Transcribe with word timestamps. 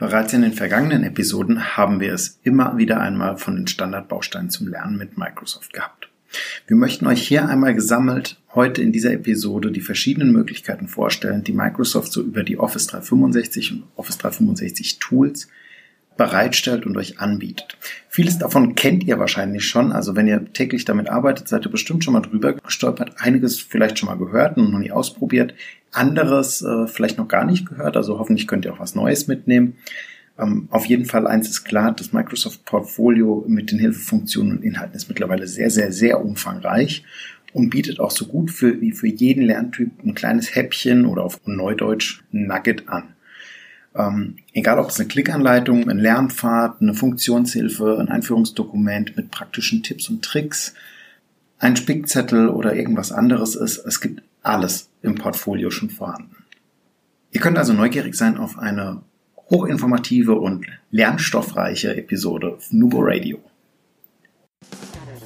Bereits 0.00 0.32
in 0.32 0.40
den 0.40 0.54
vergangenen 0.54 1.04
Episoden 1.04 1.76
haben 1.76 2.00
wir 2.00 2.14
es 2.14 2.40
immer 2.42 2.78
wieder 2.78 3.00
einmal 3.00 3.36
von 3.36 3.54
den 3.54 3.66
Standardbausteinen 3.66 4.48
zum 4.48 4.66
Lernen 4.66 4.96
mit 4.96 5.18
Microsoft 5.18 5.74
gehabt. 5.74 6.08
Wir 6.66 6.76
möchten 6.76 7.06
euch 7.06 7.28
hier 7.28 7.46
einmal 7.46 7.74
gesammelt 7.74 8.40
heute 8.54 8.80
in 8.80 8.92
dieser 8.92 9.12
Episode 9.12 9.70
die 9.70 9.82
verschiedenen 9.82 10.32
Möglichkeiten 10.32 10.88
vorstellen, 10.88 11.44
die 11.44 11.52
Microsoft 11.52 12.12
so 12.12 12.22
über 12.22 12.44
die 12.44 12.58
Office 12.58 12.86
365 12.86 13.72
und 13.72 13.82
Office 13.96 14.16
365 14.16 15.00
Tools 15.00 15.48
bereitstellt 16.16 16.84
und 16.84 16.96
euch 16.96 17.18
anbietet. 17.18 17.78
Vieles 18.08 18.38
davon 18.38 18.74
kennt 18.74 19.04
ihr 19.04 19.18
wahrscheinlich 19.18 19.64
schon. 19.64 19.92
Also 19.92 20.16
wenn 20.16 20.28
ihr 20.28 20.52
täglich 20.52 20.84
damit 20.84 21.08
arbeitet, 21.08 21.48
seid 21.48 21.64
ihr 21.64 21.70
bestimmt 21.70 22.04
schon 22.04 22.12
mal 22.12 22.20
drüber 22.20 22.54
gestolpert. 22.54 23.12
Einiges 23.18 23.60
vielleicht 23.60 23.98
schon 23.98 24.08
mal 24.08 24.18
gehört 24.18 24.56
und 24.56 24.70
noch 24.70 24.78
nie 24.78 24.90
ausprobiert. 24.90 25.54
Anderes 25.92 26.62
äh, 26.62 26.86
vielleicht 26.86 27.18
noch 27.18 27.28
gar 27.28 27.44
nicht 27.44 27.66
gehört. 27.66 27.96
Also 27.96 28.18
hoffentlich 28.18 28.46
könnt 28.46 28.64
ihr 28.64 28.72
auch 28.72 28.80
was 28.80 28.94
Neues 28.94 29.28
mitnehmen. 29.28 29.76
Ähm, 30.38 30.68
auf 30.70 30.86
jeden 30.86 31.04
Fall 31.04 31.26
eins 31.26 31.48
ist 31.48 31.64
klar, 31.64 31.92
das 31.92 32.12
Microsoft 32.12 32.64
Portfolio 32.64 33.44
mit 33.46 33.70
den 33.70 33.78
Hilfefunktionen 33.78 34.58
und 34.58 34.64
Inhalten 34.64 34.96
ist 34.96 35.08
mittlerweile 35.08 35.46
sehr, 35.46 35.70
sehr, 35.70 35.92
sehr 35.92 36.24
umfangreich 36.24 37.04
und 37.52 37.70
bietet 37.70 38.00
auch 38.00 38.10
so 38.10 38.26
gut 38.26 38.50
für, 38.50 38.80
wie 38.80 38.92
für 38.92 39.08
jeden 39.08 39.44
Lerntyp 39.44 39.90
ein 40.04 40.14
kleines 40.14 40.54
Häppchen 40.54 41.06
oder 41.06 41.24
auf 41.24 41.40
Neudeutsch 41.46 42.22
Nugget 42.30 42.88
an. 42.88 43.14
Ähm, 43.94 44.36
egal 44.52 44.78
ob 44.78 44.90
es 44.90 45.00
eine 45.00 45.08
Klickanleitung, 45.08 45.88
ein 45.88 45.98
Lernpfad, 45.98 46.80
eine 46.80 46.94
Funktionshilfe, 46.94 47.98
ein 47.98 48.08
Einführungsdokument 48.08 49.16
mit 49.16 49.30
praktischen 49.30 49.82
Tipps 49.82 50.08
und 50.08 50.24
Tricks, 50.24 50.74
ein 51.58 51.76
Spickzettel 51.76 52.48
oder 52.48 52.74
irgendwas 52.74 53.12
anderes 53.12 53.54
ist, 53.54 53.78
es 53.78 54.00
gibt 54.00 54.22
alles 54.42 54.88
im 55.02 55.16
Portfolio 55.16 55.70
schon 55.70 55.90
vorhanden. 55.90 56.36
Ihr 57.32 57.40
könnt 57.40 57.58
also 57.58 57.72
neugierig 57.72 58.14
sein 58.14 58.38
auf 58.38 58.58
eine 58.58 59.02
hochinformative 59.50 60.34
und 60.34 60.66
lernstoffreiche 60.90 61.96
Episode 61.96 62.58
Nubo 62.70 63.00
Radio. 63.00 63.38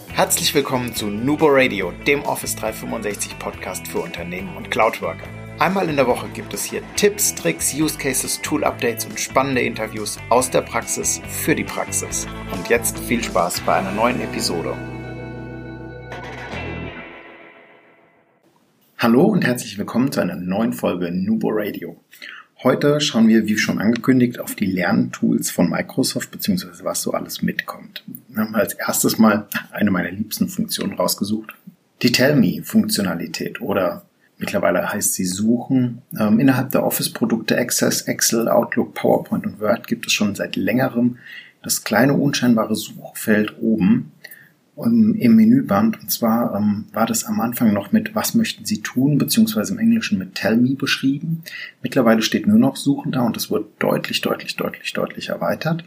Herzlich 0.09 0.55
willkommen 0.55 0.95
zu 0.95 1.07
Nubo 1.07 1.47
Radio, 1.49 1.93
dem 2.07 2.23
Office 2.23 2.57
365 2.57 3.39
Podcast 3.39 3.87
für 3.89 3.99
Unternehmen 3.99 4.57
und 4.57 4.71
Cloudworker. 4.71 5.44
Einmal 5.61 5.89
in 5.89 5.95
der 5.95 6.09
Woche 6.09 6.29
gibt 6.35 6.53
es 6.53 6.65
hier 6.65 6.83
Tipps, 6.97 7.33
Tricks, 7.33 7.73
Use 7.75 7.97
Cases, 7.97 8.41
Tool 8.43 8.65
Updates 8.65 9.05
und 9.07 9.21
spannende 9.21 9.61
Interviews 9.61 10.19
aus 10.29 10.51
der 10.51 10.63
Praxis 10.63 11.21
für 11.29 11.55
die 11.55 11.63
Praxis. 11.63 12.27
Und 12.53 12.69
jetzt 12.69 12.99
viel 12.99 13.23
Spaß 13.23 13.61
bei 13.61 13.77
einer 13.77 13.93
neuen 13.93 14.21
Episode. 14.21 14.77
Hallo 18.99 19.27
und 19.27 19.47
herzlich 19.47 19.79
willkommen 19.79 20.11
zu 20.11 20.21
einer 20.21 20.35
neuen 20.35 20.73
Folge 20.73 21.13
Nubo 21.13 21.51
Radio. 21.53 22.03
Heute 22.65 23.01
schauen 23.01 23.29
wir, 23.29 23.47
wie 23.47 23.57
schon 23.57 23.79
angekündigt, 23.79 24.41
auf 24.41 24.57
die 24.57 24.67
Lerntools 24.67 25.53
von 25.53 25.71
Microsoft 25.71 26.33
bzw. 26.33 26.83
was 26.83 27.03
so 27.03 27.13
alles 27.13 27.43
mitkommt. 27.43 28.03
Wir 28.27 28.43
haben 28.43 28.57
als 28.57 28.75
erstes 28.75 29.19
mal 29.19 29.47
eine 29.71 29.93
meiner 29.93 30.11
liebsten 30.11 30.49
Funktionen 30.49 30.95
rausgesucht. 30.95 31.55
Die 32.03 32.11
Tell 32.11 32.35
Me 32.35 32.65
Funktionalität 32.65 33.61
oder 33.61 34.05
Mittlerweile 34.39 34.93
heißt 34.93 35.15
sie 35.15 35.25
Suchen. 35.25 36.03
Ähm, 36.19 36.41
innerhalb 36.41 36.71
der 36.71 36.85
Office-Produkte 36.85 37.57
Access, 37.57 38.03
Excel, 38.03 38.49
Outlook, 38.49 38.95
PowerPoint 38.95 39.47
und 39.47 39.61
Word 39.61 39.87
gibt 39.87 40.07
es 40.07 40.13
schon 40.13 40.35
seit 40.35 40.57
längerem 40.57 41.19
das 41.65 41.83
kleine 41.83 42.15
unscheinbare 42.15 42.77
Suchfeld 42.77 43.57
oben 43.61 44.13
ähm, 44.77 45.17
im 45.19 45.37
Menüband. 45.37 46.01
Und 46.01 46.11
zwar 46.11 46.55
ähm, 46.55 46.85
war 46.93 47.07
das 47.07 47.25
am 47.25 47.41
Anfang 47.41 47.73
noch 47.73 47.91
mit 47.91 48.15
Was 48.15 48.35
möchten 48.35 48.65
Sie 48.65 48.83
tun, 48.83 49.19
beziehungsweise 49.19 49.73
im 49.73 49.79
Englischen 49.79 50.19
mit 50.19 50.35
Tell 50.35 50.57
Me 50.57 50.75
beschrieben. 50.75 51.43
Mittlerweile 51.83 52.23
steht 52.23 52.47
nur 52.47 52.59
noch 52.59 52.77
Suchen 52.77 53.13
da 53.13 53.23
und 53.23 53.37
das 53.37 53.51
wird 53.51 53.67
deutlich, 53.79 54.21
deutlich, 54.21 54.57
deutlich, 54.57 54.93
deutlich 54.93 55.31
erweitert. 55.31 55.85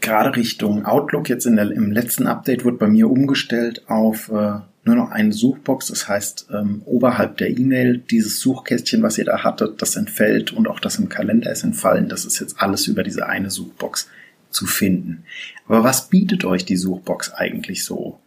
Gerade 0.00 0.34
Richtung 0.34 0.86
Outlook, 0.86 1.28
jetzt 1.28 1.44
in 1.44 1.56
der, 1.56 1.70
im 1.70 1.92
letzten 1.92 2.26
Update 2.26 2.64
wird 2.64 2.78
bei 2.78 2.88
mir 2.88 3.10
umgestellt 3.10 3.82
auf 3.88 4.30
äh, 4.30 4.60
nur 4.84 4.96
noch 4.96 5.10
eine 5.10 5.32
Suchbox. 5.32 5.88
Das 5.88 6.08
heißt, 6.08 6.48
ähm, 6.52 6.82
oberhalb 6.84 7.36
der 7.36 7.50
E-Mail 7.50 7.98
dieses 7.98 8.40
Suchkästchen, 8.40 9.02
was 9.02 9.18
ihr 9.18 9.24
da 9.24 9.44
hattet, 9.44 9.82
das 9.82 9.96
entfällt 9.96 10.52
und 10.52 10.68
auch 10.68 10.80
das 10.80 10.96
im 10.96 11.08
Kalender 11.08 11.50
ist 11.50 11.64
entfallen. 11.64 12.08
Das 12.08 12.24
ist 12.24 12.40
jetzt 12.40 12.60
alles 12.60 12.86
über 12.86 13.02
diese 13.02 13.26
eine 13.26 13.50
Suchbox 13.50 14.08
zu 14.50 14.66
finden. 14.66 15.24
Aber 15.66 15.84
was 15.84 16.08
bietet 16.08 16.44
euch 16.44 16.64
die 16.64 16.76
Suchbox 16.76 17.32
eigentlich 17.32 17.84
so 17.84 18.20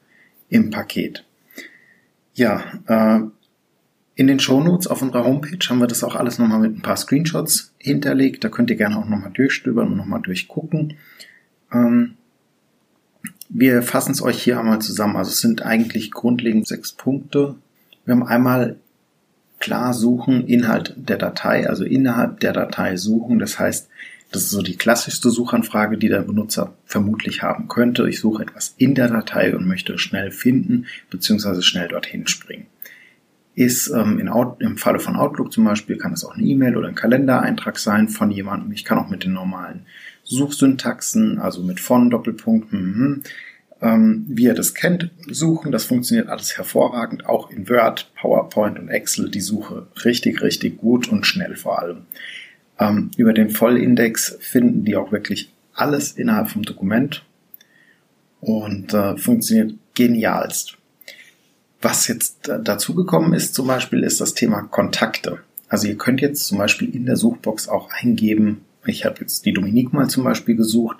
im 0.49 0.69
Paket? 0.69 1.25
Ja, 2.33 2.63
äh, 2.87 3.19
in 4.15 4.27
den 4.27 4.39
Shownotes 4.39 4.87
auf 4.87 5.01
unserer 5.01 5.25
Homepage 5.25 5.57
haben 5.67 5.79
wir 5.79 5.87
das 5.87 6.03
auch 6.03 6.15
alles 6.15 6.37
nochmal 6.37 6.59
mit 6.59 6.77
ein 6.77 6.81
paar 6.81 6.97
Screenshots 6.97 7.73
hinterlegt. 7.79 8.43
Da 8.43 8.49
könnt 8.49 8.69
ihr 8.69 8.75
gerne 8.75 8.97
auch 8.97 9.07
nochmal 9.07 9.31
durchstöbern 9.33 9.87
und 9.87 9.97
nochmal 9.97 10.21
durchgucken. 10.21 10.97
Ähm, 11.71 12.15
wir 13.49 13.81
fassen 13.81 14.11
es 14.11 14.21
euch 14.21 14.41
hier 14.41 14.59
einmal 14.59 14.79
zusammen. 14.79 15.15
Also 15.15 15.29
es 15.29 15.39
sind 15.39 15.63
eigentlich 15.63 16.11
grundlegend 16.11 16.67
sechs 16.67 16.91
Punkte. 16.91 17.55
Wir 18.05 18.15
haben 18.15 18.23
einmal 18.23 18.77
klar 19.59 19.93
suchen 19.93 20.45
Inhalt 20.47 20.93
der 20.97 21.17
Datei, 21.17 21.69
also 21.69 21.85
innerhalb 21.85 22.39
der 22.41 22.51
Datei 22.51 22.97
suchen. 22.97 23.39
Das 23.39 23.59
heißt, 23.59 23.89
das 24.33 24.43
ist 24.43 24.49
so 24.49 24.61
die 24.61 24.75
klassischste 24.75 25.29
Suchanfrage, 25.29 25.97
die 25.97 26.09
der 26.09 26.21
Benutzer 26.21 26.73
vermutlich 26.85 27.43
haben 27.43 27.67
könnte. 27.67 28.09
Ich 28.09 28.19
suche 28.19 28.43
etwas 28.43 28.73
in 28.77 28.95
der 28.95 29.07
Datei 29.07 29.55
und 29.55 29.67
möchte 29.67 29.99
schnell 29.99 30.31
finden 30.31 30.87
bzw. 31.11 31.61
schnell 31.61 31.87
dorthin 31.87 32.27
springen. 32.27 32.65
Ist 33.55 33.89
ähm, 33.89 34.19
in 34.19 34.29
Out 34.29 34.59
im 34.61 34.77
Falle 34.77 34.99
von 34.99 35.15
Outlook 35.15 35.53
zum 35.53 35.65
Beispiel 35.65 35.97
kann 35.97 36.13
es 36.13 36.25
auch 36.25 36.33
eine 36.33 36.43
E-Mail 36.43 36.75
oder 36.75 36.87
ein 36.87 36.95
Kalendereintrag 36.95 37.77
sein 37.77 38.09
von 38.09 38.31
jemandem. 38.31 38.71
Ich 38.71 38.83
kann 38.83 38.97
auch 38.97 39.09
mit 39.09 39.23
den 39.23 39.33
normalen 39.33 39.85
Suchsyntaxen, 40.23 41.39
also 41.39 41.61
mit 41.61 41.79
von 41.79 42.09
Doppelpunkten, 42.09 42.79
mhm, 42.79 43.23
ähm, 43.81 44.25
wie 44.27 44.43
ihr 44.43 44.53
das 44.53 44.73
kennt, 44.73 45.11
suchen. 45.27 45.71
Das 45.71 45.85
funktioniert 45.85 46.29
alles 46.29 46.57
hervorragend, 46.57 47.25
auch 47.25 47.49
in 47.51 47.69
Word, 47.69 48.11
PowerPoint 48.19 48.79
und 48.79 48.89
Excel 48.89 49.29
die 49.29 49.41
Suche 49.41 49.87
richtig, 50.05 50.41
richtig 50.41 50.77
gut 50.77 51.09
und 51.09 51.25
schnell 51.25 51.55
vor 51.55 51.79
allem. 51.79 52.03
Ähm, 52.79 53.11
über 53.17 53.33
den 53.33 53.49
Vollindex 53.49 54.37
finden 54.39 54.85
die 54.85 54.95
auch 54.95 55.11
wirklich 55.11 55.51
alles 55.73 56.13
innerhalb 56.13 56.49
vom 56.49 56.63
Dokument 56.63 57.23
und 58.41 58.93
äh, 58.93 59.17
funktioniert 59.17 59.73
genialst. 59.93 60.77
Was 61.81 62.07
jetzt 62.07 62.47
dazugekommen 62.47 63.33
ist 63.33 63.53
zum 63.53 63.67
Beispiel, 63.67 64.03
ist 64.03 64.21
das 64.21 64.33
Thema 64.33 64.61
Kontakte. 64.61 65.39
Also 65.67 65.87
ihr 65.87 65.97
könnt 65.97 66.21
jetzt 66.21 66.45
zum 66.45 66.57
Beispiel 66.57 66.95
in 66.95 67.05
der 67.05 67.17
Suchbox 67.17 67.67
auch 67.67 67.89
eingeben, 67.91 68.61
ich 68.85 69.05
habe 69.05 69.21
jetzt 69.21 69.45
die 69.45 69.53
Dominique 69.53 69.93
mal 69.93 70.09
zum 70.09 70.23
Beispiel 70.23 70.55
gesucht 70.55 70.97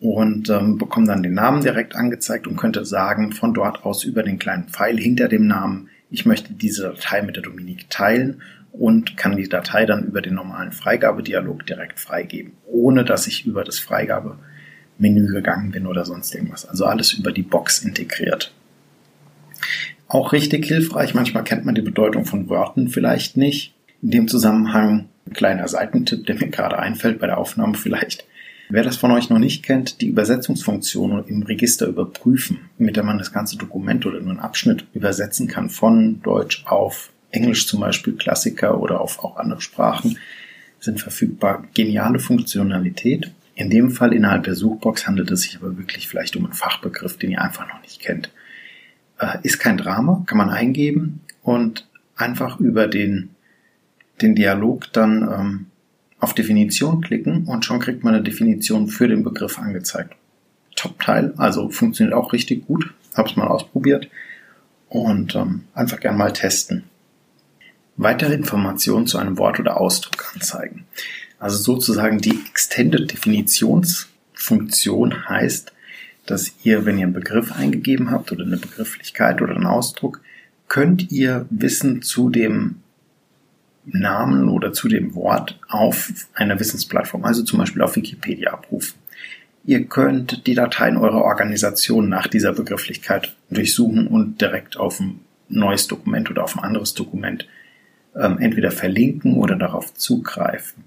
und 0.00 0.48
ähm, 0.50 0.78
bekomme 0.78 1.06
dann 1.06 1.22
den 1.22 1.34
Namen 1.34 1.62
direkt 1.62 1.96
angezeigt 1.96 2.46
und 2.46 2.56
könnte 2.56 2.84
sagen, 2.84 3.32
von 3.32 3.54
dort 3.54 3.84
aus 3.84 4.04
über 4.04 4.22
den 4.22 4.38
kleinen 4.38 4.68
Pfeil 4.68 4.98
hinter 4.98 5.28
dem 5.28 5.46
Namen, 5.46 5.88
ich 6.10 6.24
möchte 6.24 6.52
diese 6.52 6.82
Datei 6.82 7.22
mit 7.22 7.36
der 7.36 7.42
Dominique 7.42 7.90
teilen 7.90 8.40
und 8.72 9.16
kann 9.16 9.36
die 9.36 9.48
Datei 9.48 9.86
dann 9.86 10.04
über 10.04 10.22
den 10.22 10.34
normalen 10.34 10.72
Freigabedialog 10.72 11.66
direkt 11.66 11.98
freigeben, 11.98 12.52
ohne 12.66 13.04
dass 13.04 13.26
ich 13.26 13.44
über 13.44 13.64
das 13.64 13.78
Freigabemenü 13.78 15.32
gegangen 15.32 15.72
bin 15.72 15.86
oder 15.86 16.04
sonst 16.04 16.34
irgendwas. 16.34 16.64
Also 16.64 16.84
alles 16.84 17.12
über 17.12 17.32
die 17.32 17.42
Box 17.42 17.80
integriert. 17.80 18.54
Auch 20.06 20.32
richtig 20.32 20.64
hilfreich, 20.64 21.14
manchmal 21.14 21.44
kennt 21.44 21.64
man 21.64 21.74
die 21.74 21.82
Bedeutung 21.82 22.24
von 22.24 22.48
Wörtern 22.48 22.88
vielleicht 22.88 23.36
nicht. 23.36 23.74
In 24.02 24.10
dem 24.10 24.28
Zusammenhang 24.28 25.08
ein 25.26 25.32
kleiner 25.32 25.68
Seitentipp, 25.68 26.26
der 26.26 26.36
mir 26.36 26.48
gerade 26.48 26.78
einfällt 26.78 27.18
bei 27.18 27.26
der 27.26 27.38
Aufnahme 27.38 27.74
vielleicht. 27.74 28.24
Wer 28.70 28.82
das 28.82 28.98
von 28.98 29.10
euch 29.12 29.30
noch 29.30 29.38
nicht 29.38 29.62
kennt, 29.62 30.02
die 30.02 30.08
Übersetzungsfunktion 30.08 31.24
im 31.26 31.42
Register 31.42 31.86
überprüfen, 31.86 32.58
mit 32.76 32.96
der 32.96 33.02
man 33.02 33.18
das 33.18 33.32
ganze 33.32 33.56
Dokument 33.56 34.04
oder 34.04 34.20
nur 34.20 34.30
einen 34.30 34.40
Abschnitt 34.40 34.84
übersetzen 34.92 35.48
kann 35.48 35.70
von 35.70 36.20
Deutsch 36.22 36.64
auf 36.66 37.10
Englisch 37.30 37.66
zum 37.66 37.80
Beispiel, 37.80 38.14
Klassiker 38.14 38.80
oder 38.80 39.00
auf 39.00 39.24
auch 39.24 39.36
andere 39.36 39.60
Sprachen, 39.60 40.18
sind 40.80 41.00
verfügbar. 41.00 41.64
Geniale 41.74 42.18
Funktionalität. 42.18 43.32
In 43.54 43.70
dem 43.70 43.90
Fall 43.90 44.12
innerhalb 44.12 44.44
der 44.44 44.54
Suchbox 44.54 45.06
handelt 45.06 45.30
es 45.30 45.42
sich 45.42 45.56
aber 45.56 45.76
wirklich 45.78 46.06
vielleicht 46.06 46.36
um 46.36 46.44
einen 46.44 46.54
Fachbegriff, 46.54 47.16
den 47.16 47.32
ihr 47.32 47.42
einfach 47.42 47.66
noch 47.68 47.82
nicht 47.82 48.00
kennt. 48.00 48.30
Äh, 49.18 49.38
ist 49.42 49.58
kein 49.58 49.78
Drama, 49.78 50.22
kann 50.26 50.38
man 50.38 50.50
eingeben 50.50 51.20
und 51.42 51.88
einfach 52.16 52.60
über 52.60 52.86
den 52.86 53.30
den 54.20 54.34
Dialog 54.34 54.92
dann 54.92 55.22
ähm, 55.22 55.66
auf 56.20 56.34
Definition 56.34 57.00
klicken 57.00 57.46
und 57.46 57.64
schon 57.64 57.80
kriegt 57.80 58.04
man 58.04 58.14
eine 58.14 58.22
Definition 58.22 58.88
für 58.88 59.08
den 59.08 59.22
Begriff 59.22 59.58
angezeigt. 59.58 60.14
Top-Teil, 60.76 61.32
also 61.36 61.70
funktioniert 61.70 62.14
auch 62.14 62.32
richtig 62.32 62.66
gut. 62.66 62.92
Hab's 63.14 63.36
mal 63.36 63.48
ausprobiert 63.48 64.08
und 64.88 65.34
ähm, 65.34 65.64
einfach 65.74 66.00
gern 66.00 66.16
mal 66.16 66.32
testen. 66.32 66.84
Weitere 67.96 68.34
Informationen 68.34 69.08
zu 69.08 69.18
einem 69.18 69.38
Wort 69.38 69.58
oder 69.58 69.80
Ausdruck 69.80 70.32
anzeigen. 70.34 70.84
Also 71.40 71.58
sozusagen 71.58 72.18
die 72.18 72.38
Extended 72.48 73.10
Definitionsfunktion 73.10 75.28
heißt, 75.28 75.72
dass 76.26 76.52
ihr, 76.62 76.84
wenn 76.84 76.98
ihr 76.98 77.04
einen 77.04 77.14
Begriff 77.14 77.52
eingegeben 77.52 78.10
habt 78.10 78.32
oder 78.32 78.44
eine 78.44 78.56
Begrifflichkeit 78.56 79.40
oder 79.40 79.54
einen 79.54 79.66
Ausdruck, 79.66 80.20
könnt 80.68 81.10
ihr 81.10 81.46
Wissen 81.50 82.02
zu 82.02 82.28
dem 82.28 82.82
Namen 83.92 84.48
oder 84.48 84.72
zu 84.72 84.88
dem 84.88 85.14
Wort 85.14 85.58
auf 85.68 86.12
einer 86.34 86.58
Wissensplattform, 86.58 87.24
also 87.24 87.42
zum 87.42 87.58
Beispiel 87.58 87.82
auf 87.82 87.96
Wikipedia 87.96 88.52
abrufen. 88.52 88.98
Ihr 89.64 89.84
könnt 89.84 90.46
die 90.46 90.54
Dateien 90.54 90.96
eurer 90.96 91.22
Organisation 91.22 92.08
nach 92.08 92.26
dieser 92.26 92.52
Begrifflichkeit 92.52 93.36
durchsuchen 93.50 94.06
und 94.06 94.40
direkt 94.40 94.76
auf 94.76 95.00
ein 95.00 95.20
neues 95.48 95.86
Dokument 95.88 96.30
oder 96.30 96.44
auf 96.44 96.56
ein 96.56 96.64
anderes 96.64 96.94
Dokument 96.94 97.46
ähm, 98.16 98.38
entweder 98.38 98.70
verlinken 98.70 99.34
oder 99.34 99.56
darauf 99.56 99.94
zugreifen. 99.94 100.84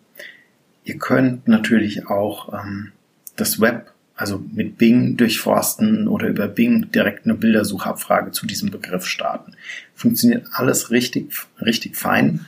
Ihr 0.83 0.97
könnt 0.97 1.47
natürlich 1.47 2.07
auch 2.07 2.54
ähm, 2.54 2.92
das 3.36 3.59
Web, 3.62 3.92
also 4.15 4.44
mit 4.51 4.77
Bing 4.77 5.18
durchforsten 5.18 6.07
oder 6.07 6.27
über 6.27 6.47
Bing 6.47 6.92
direkt 6.92 7.25
eine 7.25 7.36
Bildersuchabfrage 7.36 8.31
zu 8.31 8.45
diesem 8.45 8.71
Begriff 8.71 9.06
starten. 9.06 9.56
Funktioniert 9.95 10.47
alles 10.54 10.92
richtig, 10.92 11.31
richtig 11.59 11.95
fein. 11.95 12.45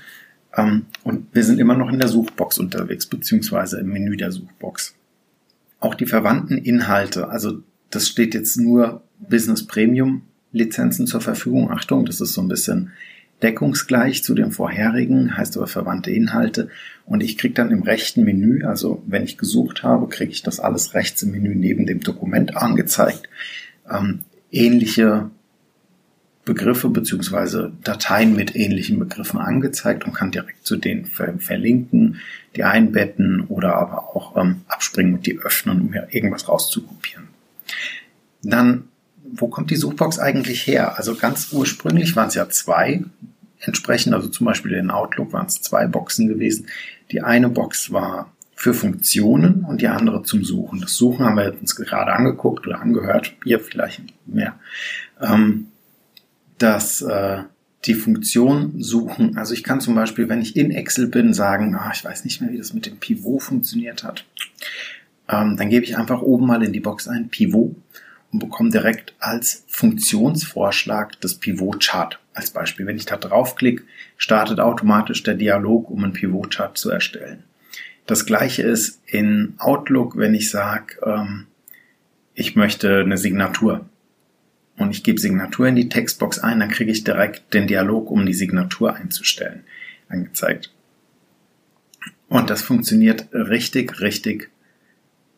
Ähm, 0.55 0.85
und 1.03 1.27
wir 1.33 1.44
sind 1.44 1.59
immer 1.59 1.75
noch 1.75 1.91
in 1.91 2.00
der 2.00 2.07
Suchbox 2.07 2.59
unterwegs, 2.59 3.05
beziehungsweise 3.05 3.79
im 3.79 3.88
Menü 3.88 4.17
der 4.17 4.31
Suchbox. 4.31 4.95
Auch 5.79 5.95
die 5.95 6.05
verwandten 6.05 6.57
Inhalte, 6.57 7.29
also 7.29 7.59
das 7.89 8.07
steht 8.07 8.33
jetzt 8.33 8.57
nur 8.57 9.03
Business 9.19 9.65
Premium 9.65 10.23
Lizenzen 10.51 11.07
zur 11.07 11.21
Verfügung. 11.21 11.71
Achtung, 11.71 12.05
das 12.05 12.21
ist 12.21 12.33
so 12.33 12.41
ein 12.41 12.47
bisschen 12.47 12.91
deckungsgleich 13.41 14.23
zu 14.23 14.33
dem 14.35 14.51
vorherigen, 14.51 15.35
heißt 15.35 15.57
aber 15.57 15.67
verwandte 15.67 16.11
Inhalte. 16.11 16.69
Und 17.06 17.21
ich 17.21 17.38
kriege 17.38 17.53
dann 17.53 17.71
im 17.71 17.83
rechten 17.83 18.23
Menü, 18.23 18.63
also 18.63 19.03
wenn 19.06 19.23
ich 19.23 19.38
gesucht 19.38 19.83
habe, 19.83 20.07
kriege 20.07 20.31
ich 20.31 20.44
das 20.44 20.59
alles 20.59 20.94
rechts 20.94 21.21
im 21.23 21.31
Menü 21.31 21.53
neben 21.56 21.85
dem 21.85 21.99
Dokument 21.99 22.56
angezeigt. 22.56 23.27
Ähm, 23.89 24.19
ähnliche 24.51 25.29
Begriffe 26.45 26.90
beziehungsweise 26.90 27.72
Dateien 27.84 28.36
mit 28.36 28.56
ähnlichen 28.56 29.00
Begriffen 29.00 29.40
angezeigt 29.40 30.06
und 30.06 30.13
kann 30.13 30.31
direkt 30.31 30.66
zu 30.66 30.75
denen 30.75 31.06
ver 31.06 31.34
verlinken, 31.40 32.19
die 32.56 32.63
einbetten 32.63 33.45
oder 33.48 33.75
aber 33.75 34.16
auch 34.16 34.36
ähm, 34.36 34.62
abspringen 34.68 35.13
und 35.16 35.25
die 35.25 35.40
öffnen, 35.40 35.81
um 35.81 35.90
mir 35.90 36.07
irgendwas 36.12 36.50
rauszukopieren. 36.50 37.30
Dann, 38.42 38.90
wo 39.24 39.48
kommt 39.48 39.72
die 39.72 39.78
Suchbox 39.78 40.19
eigentlich 40.19 40.68
her? 40.68 40.98
Also 40.98 41.16
ganz 41.16 41.54
ursprünglich 41.54 42.16
waren 42.16 42.28
es 42.28 42.36
ja 42.36 42.50
zwei 42.50 43.04
entsprechend, 43.62 44.13
also 44.13 44.28
zum 44.28 44.45
Beispiel 44.45 44.74
in 44.74 44.92
Outlook 44.92 45.31
waren 45.31 45.45
es 45.45 45.62
zwei 45.62 45.88
Boxen 45.88 46.28
gewesen. 46.28 46.68
Die 47.12 47.22
eine 47.22 47.48
Box 47.48 47.94
war 47.94 48.34
für 48.54 48.74
Funktionen 48.74 49.63
und 49.63 49.81
die 49.81 49.88
andere 49.88 50.24
zum 50.24 50.44
Suchen. 50.44 50.81
Das 50.81 50.95
Suchen 50.95 51.25
haben 51.25 51.38
wir 51.38 51.56
uns 51.60 51.75
gerade 51.75 52.12
angeguckt 52.13 52.68
oder 52.68 52.81
angehört, 52.81 53.34
ihr 53.45 53.60
vielleicht 53.62 54.01
mehr. 54.25 54.60
Ähm, 55.22 55.68
dass 56.63 57.01
äh, 57.01 57.44
die 57.86 57.94
Funktion 57.94 58.81
suchen, 58.81 59.38
also 59.38 59.54
ich 59.54 59.63
kann 59.63 59.81
zum 59.81 59.95
Beispiel, 59.95 60.30
wenn 60.30 60.42
ich 60.42 60.56
in 60.56 60.71
Excel 60.71 61.07
bin, 61.07 61.33
sagen, 61.33 61.75
ah, 61.75 61.92
ich 61.94 62.06
weiß 62.06 62.24
nicht 62.24 62.39
mehr, 62.39 62.51
wie 62.51 62.57
das 62.57 62.74
mit 62.74 62.86
dem 62.86 62.98
Pivot 62.98 63.44
funktioniert 63.44 64.06
hat. 64.06 64.25
Ähm, 65.27 65.57
dann 65.57 65.69
gebe 65.69 65.83
ich 65.83 65.98
einfach 65.98 66.21
oben 66.21 66.48
mal 66.48 66.63
in 66.63 66.71
die 66.71 66.80
Box 66.80 67.10
ein 67.10 67.27
Pivot 67.27 67.75
und 68.31 68.39
bekomme 68.39 68.69
direkt 68.69 69.13
als 69.19 69.65
Funktionsvorschlag 69.68 71.19
das 71.19 71.36
Pivot-Chart 71.36 72.18
als 72.33 72.51
Beispiel. 72.51 72.86
Wenn 72.86 72.95
ich 72.95 73.06
da 73.06 73.18
draufklicke, 73.18 73.83
startet 74.16 74.62
automatisch 74.62 75.21
der 75.24 75.36
Dialog, 75.36 75.89
um 75.89 76.04
einen 76.04 76.13
Pivot-Chart 76.13 76.77
zu 76.77 76.89
erstellen. 76.89 77.44
Das 78.06 78.25
gleiche 78.25 78.63
ist 78.63 79.01
in 79.06 79.56
Outlook, 79.57 80.18
wenn 80.18 80.33
ich 80.33 80.50
sage, 80.50 80.95
ähm, 81.06 81.48
ich 82.33 82.56
möchte 82.56 83.01
eine 83.01 83.18
Signatur 83.18 83.86
und 84.77 84.91
ich 84.91 85.03
gebe 85.03 85.19
Signatur 85.19 85.67
in 85.67 85.75
die 85.75 85.89
Textbox 85.89 86.39
ein, 86.39 86.59
dann 86.59 86.69
kriege 86.69 86.91
ich 86.91 87.03
direkt 87.03 87.53
den 87.53 87.67
Dialog, 87.67 88.09
um 88.09 88.25
die 88.25 88.33
Signatur 88.33 88.95
einzustellen, 88.95 89.63
angezeigt. 90.09 90.73
Und 92.27 92.49
das 92.49 92.63
funktioniert 92.63 93.27
richtig, 93.33 94.01
richtig 94.01 94.49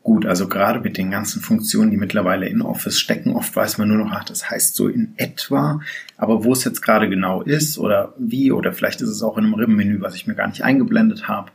gut. 0.01 0.25
Also 0.25 0.47
gerade 0.47 0.79
mit 0.79 0.97
den 0.97 1.11
ganzen 1.11 1.41
Funktionen, 1.41 1.91
die 1.91 1.97
mittlerweile 1.97 2.47
in 2.47 2.61
Office 2.61 2.99
stecken, 2.99 3.33
oft 3.33 3.53
weiß 3.53 3.77
man 3.77 3.89
nur 3.89 3.97
noch, 3.97 4.11
ach, 4.11 4.23
das 4.23 4.49
heißt 4.49 4.75
so 4.75 4.87
in 4.87 5.13
etwa, 5.17 5.81
aber 6.15 6.45
wo 6.45 6.53
es 6.53 6.63
jetzt 6.63 6.81
gerade 6.81 7.09
genau 7.09 7.41
ist 7.41 7.77
oder 7.77 8.13
wie 8.17 8.51
oder 8.51 8.71
vielleicht 8.71 9.01
ist 9.01 9.09
es 9.09 9.23
auch 9.23 9.37
in 9.37 9.45
einem 9.45 9.55
Rippenmenü, 9.55 9.99
was 9.99 10.15
ich 10.15 10.27
mir 10.27 10.35
gar 10.35 10.47
nicht 10.47 10.63
eingeblendet 10.63 11.27
habe. 11.27 11.51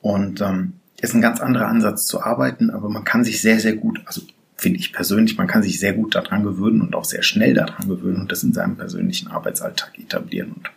Und 0.00 0.40
ähm, 0.40 0.72
ist 1.00 1.14
ein 1.14 1.20
ganz 1.20 1.40
anderer 1.40 1.68
Ansatz 1.68 2.06
zu 2.06 2.22
arbeiten, 2.22 2.70
aber 2.70 2.88
man 2.88 3.04
kann 3.04 3.24
sich 3.24 3.40
sehr, 3.40 3.60
sehr 3.60 3.76
gut, 3.76 4.00
also 4.06 4.22
finde 4.64 4.80
ich 4.80 4.94
persönlich, 4.94 5.36
man 5.36 5.46
kann 5.46 5.62
sich 5.62 5.78
sehr 5.78 5.92
gut 5.92 6.14
daran 6.14 6.42
gewöhnen 6.42 6.80
und 6.80 6.94
auch 6.94 7.04
sehr 7.04 7.22
schnell 7.22 7.52
daran 7.52 7.86
gewöhnen 7.86 8.22
und 8.22 8.32
das 8.32 8.42
in 8.42 8.54
seinem 8.54 8.76
persönlichen 8.76 9.28
Arbeitsalltag 9.28 9.98
etablieren. 9.98 10.52
Und 10.52 10.70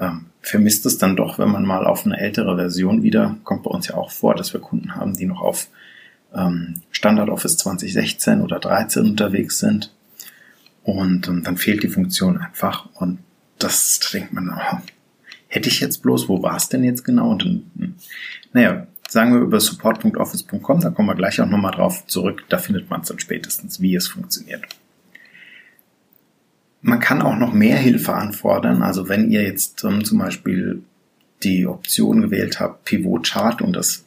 ähm, 0.00 0.24
vermisst 0.40 0.86
es 0.86 0.96
dann 0.96 1.14
doch, 1.14 1.38
wenn 1.38 1.50
man 1.50 1.66
mal 1.66 1.86
auf 1.86 2.06
eine 2.06 2.18
ältere 2.18 2.56
Version 2.56 3.02
wieder, 3.02 3.36
kommt 3.44 3.64
bei 3.64 3.70
uns 3.70 3.88
ja 3.88 3.96
auch 3.96 4.10
vor, 4.10 4.34
dass 4.34 4.54
wir 4.54 4.62
Kunden 4.62 4.94
haben, 4.94 5.14
die 5.14 5.26
noch 5.26 5.42
auf 5.42 5.68
ähm, 6.34 6.80
Standard 6.90 7.28
Office 7.28 7.58
2016 7.58 8.40
oder 8.40 8.60
13 8.60 9.04
unterwegs 9.04 9.58
sind. 9.58 9.92
Und 10.82 11.28
ähm, 11.28 11.42
dann 11.44 11.58
fehlt 11.58 11.82
die 11.82 11.88
Funktion 11.88 12.38
einfach. 12.38 12.88
Und 12.94 13.18
das 13.58 14.00
denkt 14.10 14.32
man, 14.32 14.48
oh, 14.48 14.78
hätte 15.48 15.68
ich 15.68 15.80
jetzt 15.80 15.98
bloß, 16.02 16.30
wo 16.30 16.42
war 16.42 16.56
es 16.56 16.70
denn 16.70 16.82
jetzt 16.82 17.04
genau? 17.04 17.28
Und 17.28 17.44
dann, 17.44 17.70
hm, 17.76 17.94
naja, 18.54 18.86
sagen 19.08 19.34
wir 19.34 19.40
über 19.40 19.60
support.office.com, 19.60 20.80
da 20.80 20.90
kommen 20.90 21.08
wir 21.08 21.14
gleich 21.14 21.40
auch 21.40 21.48
nochmal 21.48 21.72
drauf 21.72 22.06
zurück, 22.06 22.44
da 22.48 22.58
findet 22.58 22.90
man 22.90 23.02
es 23.02 23.08
dann 23.08 23.18
spätestens, 23.18 23.80
wie 23.80 23.94
es 23.94 24.08
funktioniert. 24.08 24.64
Man 26.82 27.00
kann 27.00 27.22
auch 27.22 27.36
noch 27.36 27.52
mehr 27.52 27.78
Hilfe 27.78 28.14
anfordern, 28.14 28.82
also 28.82 29.08
wenn 29.08 29.30
ihr 29.30 29.42
jetzt 29.42 29.84
ähm, 29.84 30.04
zum 30.04 30.18
Beispiel 30.18 30.82
die 31.42 31.66
Option 31.66 32.22
gewählt 32.22 32.60
habt, 32.60 32.84
Pivot 32.84 33.28
Chart 33.28 33.60
und 33.60 33.74
das 33.74 34.04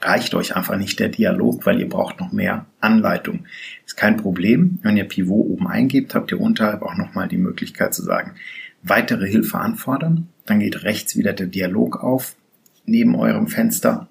reicht 0.00 0.34
euch 0.34 0.54
einfach 0.54 0.76
nicht 0.76 1.00
der 1.00 1.08
Dialog, 1.08 1.64
weil 1.66 1.80
ihr 1.80 1.88
braucht 1.88 2.20
noch 2.20 2.32
mehr 2.32 2.66
Anleitung. 2.80 3.46
Ist 3.86 3.96
kein 3.96 4.16
Problem. 4.16 4.78
Wenn 4.82 4.96
ihr 4.96 5.04
Pivot 5.04 5.46
oben 5.46 5.66
eingebt, 5.66 6.14
habt 6.14 6.30
ihr 6.30 6.40
unterhalb 6.40 6.82
auch 6.82 6.96
nochmal 6.96 7.28
die 7.28 7.38
Möglichkeit 7.38 7.94
zu 7.94 8.02
sagen, 8.02 8.34
weitere 8.82 9.26
Hilfe 9.26 9.58
anfordern. 9.58 10.28
Dann 10.44 10.60
geht 10.60 10.82
rechts 10.84 11.16
wieder 11.16 11.32
der 11.32 11.46
Dialog 11.46 12.02
auf 12.02 12.36
neben 12.86 13.14
eurem 13.14 13.46
Fenster, 13.46 14.08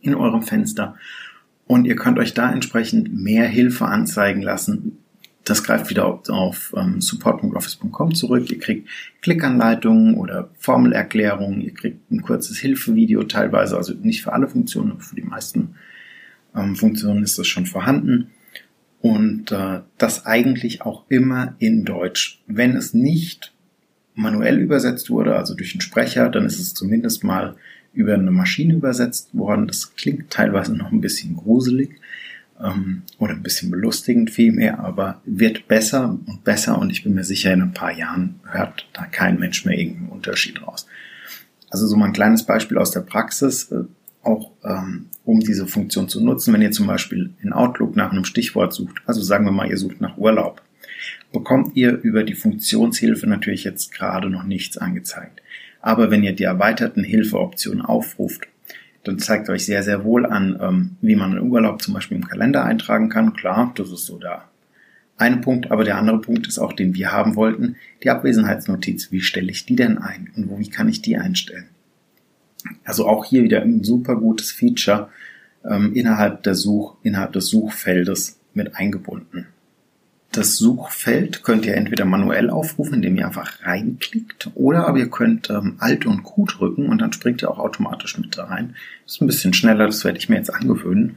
in 0.00 0.14
eurem 0.14 0.42
Fenster. 0.42 0.96
Und 1.66 1.84
ihr 1.84 1.96
könnt 1.96 2.18
euch 2.18 2.34
da 2.34 2.52
entsprechend 2.52 3.14
mehr 3.14 3.46
Hilfe 3.46 3.86
anzeigen 3.86 4.42
lassen. 4.42 4.98
Das 5.44 5.62
greift 5.62 5.90
wieder 5.90 6.06
auf, 6.06 6.28
auf 6.28 6.74
ähm, 6.76 7.00
support.office.com 7.00 8.14
zurück. 8.14 8.50
Ihr 8.50 8.58
kriegt 8.58 8.88
Klickanleitungen 9.22 10.14
oder 10.14 10.50
Formelerklärungen. 10.58 11.60
Ihr 11.60 11.74
kriegt 11.74 12.10
ein 12.10 12.22
kurzes 12.22 12.58
Hilfevideo 12.58 13.24
teilweise, 13.24 13.76
also 13.76 13.94
nicht 13.94 14.22
für 14.22 14.32
alle 14.32 14.48
Funktionen, 14.48 14.92
aber 14.92 15.00
für 15.00 15.14
die 15.14 15.22
meisten 15.22 15.76
ähm, 16.54 16.74
Funktionen 16.74 17.22
ist 17.22 17.38
das 17.38 17.46
schon 17.46 17.66
vorhanden. 17.66 18.30
Und 19.00 19.52
äh, 19.52 19.82
das 19.98 20.26
eigentlich 20.26 20.82
auch 20.82 21.04
immer 21.08 21.54
in 21.58 21.84
Deutsch. 21.84 22.42
Wenn 22.48 22.76
es 22.76 22.92
nicht 22.92 23.52
manuell 24.16 24.58
übersetzt 24.58 25.10
wurde, 25.10 25.36
also 25.36 25.54
durch 25.54 25.74
einen 25.74 25.82
Sprecher, 25.82 26.28
dann 26.28 26.46
ist 26.46 26.58
es 26.58 26.74
zumindest 26.74 27.22
mal 27.22 27.54
über 27.92 28.14
eine 28.14 28.30
Maschine 28.30 28.74
übersetzt 28.74 29.28
worden. 29.34 29.66
Das 29.66 29.94
klingt 29.94 30.30
teilweise 30.30 30.74
noch 30.74 30.90
ein 30.90 31.00
bisschen 31.00 31.36
gruselig 31.36 31.90
ähm, 32.62 33.02
oder 33.18 33.34
ein 33.34 33.42
bisschen 33.42 33.70
belustigend 33.70 34.30
vielmehr, 34.30 34.80
aber 34.80 35.20
wird 35.24 35.68
besser 35.68 36.18
und 36.26 36.44
besser 36.44 36.78
und 36.78 36.90
ich 36.90 37.04
bin 37.04 37.14
mir 37.14 37.24
sicher, 37.24 37.52
in 37.52 37.62
ein 37.62 37.74
paar 37.74 37.92
Jahren 37.92 38.40
hört 38.44 38.88
da 38.92 39.04
kein 39.04 39.38
Mensch 39.38 39.64
mehr 39.64 39.78
irgendeinen 39.78 40.08
Unterschied 40.08 40.66
raus. 40.66 40.86
Also 41.70 41.86
so 41.86 41.96
mal 41.96 42.06
ein 42.06 42.12
kleines 42.12 42.44
Beispiel 42.44 42.78
aus 42.78 42.90
der 42.90 43.00
Praxis, 43.00 43.70
äh, 43.70 43.84
auch 44.22 44.50
ähm, 44.64 45.06
um 45.24 45.40
diese 45.40 45.66
Funktion 45.66 46.08
zu 46.08 46.24
nutzen, 46.24 46.52
wenn 46.52 46.62
ihr 46.62 46.70
zum 46.70 46.86
Beispiel 46.86 47.30
in 47.42 47.52
Outlook 47.52 47.96
nach 47.96 48.12
einem 48.12 48.24
Stichwort 48.24 48.72
sucht, 48.72 49.02
also 49.06 49.20
sagen 49.22 49.44
wir 49.44 49.52
mal, 49.52 49.68
ihr 49.68 49.78
sucht 49.78 50.00
nach 50.00 50.16
Urlaub, 50.16 50.62
bekommt 51.32 51.76
ihr 51.76 51.92
über 51.92 52.24
die 52.24 52.34
Funktionshilfe 52.34 53.26
natürlich 53.26 53.64
jetzt 53.64 53.92
gerade 53.92 54.30
noch 54.30 54.44
nichts 54.44 54.78
angezeigt. 54.78 55.42
Aber 55.80 56.10
wenn 56.10 56.24
ihr 56.24 56.32
die 56.32 56.44
erweiterten 56.44 57.04
Hilfeoptionen 57.04 57.82
aufruft, 57.82 58.48
dann 59.04 59.18
zeigt 59.18 59.48
euch 59.48 59.64
sehr, 59.64 59.82
sehr 59.82 60.04
wohl 60.04 60.26
an, 60.26 60.58
ähm, 60.60 60.96
wie 61.00 61.14
man 61.14 61.32
einen 61.32 61.50
Urlaub 61.50 61.80
zum 61.80 61.94
Beispiel 61.94 62.16
im 62.16 62.26
Kalender 62.26 62.64
eintragen 62.64 63.08
kann. 63.08 63.34
Klar, 63.34 63.72
das 63.76 63.92
ist 63.92 64.06
so 64.06 64.18
der 64.18 64.44
eine 65.16 65.38
Punkt, 65.38 65.70
aber 65.70 65.84
der 65.84 65.96
andere 65.96 66.20
Punkt 66.20 66.46
ist 66.46 66.58
auch, 66.58 66.72
den 66.72 66.94
wir 66.94 67.12
haben 67.12 67.36
wollten, 67.36 67.76
die 68.02 68.10
Abwesenheitsnotiz. 68.10 69.12
Wie 69.12 69.22
stelle 69.22 69.50
ich 69.50 69.64
die 69.64 69.76
denn 69.76 69.98
ein 69.98 70.30
und 70.36 70.58
wie 70.58 70.68
kann 70.68 70.88
ich 70.88 71.00
die 71.00 71.16
einstellen? 71.16 71.68
Also 72.84 73.06
auch 73.06 73.24
hier 73.24 73.42
wieder 73.42 73.62
ein 73.62 73.84
super 73.84 74.16
gutes 74.16 74.50
Feature 74.50 75.08
ähm, 75.64 75.94
innerhalb 75.94 76.42
der 76.42 76.54
Such, 76.54 76.96
innerhalb 77.02 77.32
des 77.32 77.46
Suchfeldes 77.48 78.38
mit 78.54 78.76
eingebunden. 78.76 79.46
Das 80.36 80.56
Suchfeld 80.56 81.44
könnt 81.44 81.64
ihr 81.64 81.74
entweder 81.74 82.04
manuell 82.04 82.50
aufrufen, 82.50 82.96
indem 82.96 83.16
ihr 83.16 83.26
einfach 83.26 83.62
reinklickt, 83.62 84.50
oder 84.54 84.86
aber 84.86 84.98
ihr 84.98 85.08
könnt 85.08 85.48
ähm, 85.48 85.76
Alt 85.78 86.04
und 86.04 86.24
Q 86.24 86.44
drücken 86.44 86.90
und 86.90 86.98
dann 86.98 87.14
springt 87.14 87.40
ihr 87.40 87.50
auch 87.50 87.58
automatisch 87.58 88.18
mit 88.18 88.36
da 88.36 88.44
rein. 88.44 88.74
Das 89.04 89.14
ist 89.14 89.22
ein 89.22 89.28
bisschen 89.28 89.54
schneller, 89.54 89.86
das 89.86 90.04
werde 90.04 90.18
ich 90.18 90.28
mir 90.28 90.36
jetzt 90.36 90.52
angewöhnen. 90.52 91.16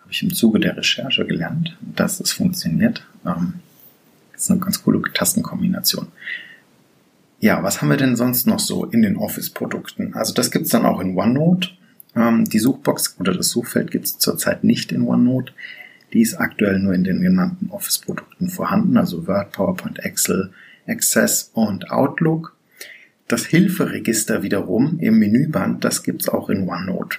Habe 0.00 0.10
ich 0.10 0.24
im 0.24 0.34
Zuge 0.34 0.58
der 0.58 0.76
Recherche 0.76 1.24
gelernt, 1.24 1.76
dass 1.80 2.18
das 2.18 2.32
funktioniert. 2.32 3.06
Ähm, 3.24 3.60
das 4.32 4.42
ist 4.42 4.50
eine 4.50 4.58
ganz 4.58 4.82
coole 4.82 5.00
Tastenkombination. 5.14 6.08
Ja, 7.38 7.62
was 7.62 7.80
haben 7.80 7.90
wir 7.90 7.98
denn 7.98 8.16
sonst 8.16 8.48
noch 8.48 8.58
so 8.58 8.84
in 8.84 9.02
den 9.02 9.16
Office-Produkten? 9.16 10.14
Also 10.14 10.34
das 10.34 10.50
gibt's 10.50 10.70
dann 10.70 10.86
auch 10.86 10.98
in 10.98 11.16
OneNote. 11.16 11.68
Ähm, 12.16 12.46
die 12.46 12.58
Suchbox 12.58 13.14
oder 13.20 13.32
das 13.32 13.50
Suchfeld 13.50 13.92
gibt's 13.92 14.18
zurzeit 14.18 14.64
nicht 14.64 14.90
in 14.90 15.02
OneNote. 15.06 15.52
Die 16.12 16.22
ist 16.22 16.34
aktuell 16.34 16.78
nur 16.78 16.94
in 16.94 17.04
den 17.04 17.22
genannten 17.22 17.70
Office-Produkten 17.70 18.48
vorhanden, 18.48 18.96
also 18.96 19.26
Word, 19.26 19.52
PowerPoint, 19.52 20.00
Excel, 20.00 20.50
Access 20.86 21.50
und 21.54 21.90
Outlook. 21.90 22.56
Das 23.28 23.46
Hilferegister 23.46 24.42
wiederum 24.42 24.98
im 24.98 25.18
Menüband, 25.18 25.84
das 25.84 26.02
gibt's 26.02 26.28
auch 26.28 26.50
in 26.50 26.68
OneNote. 26.68 27.18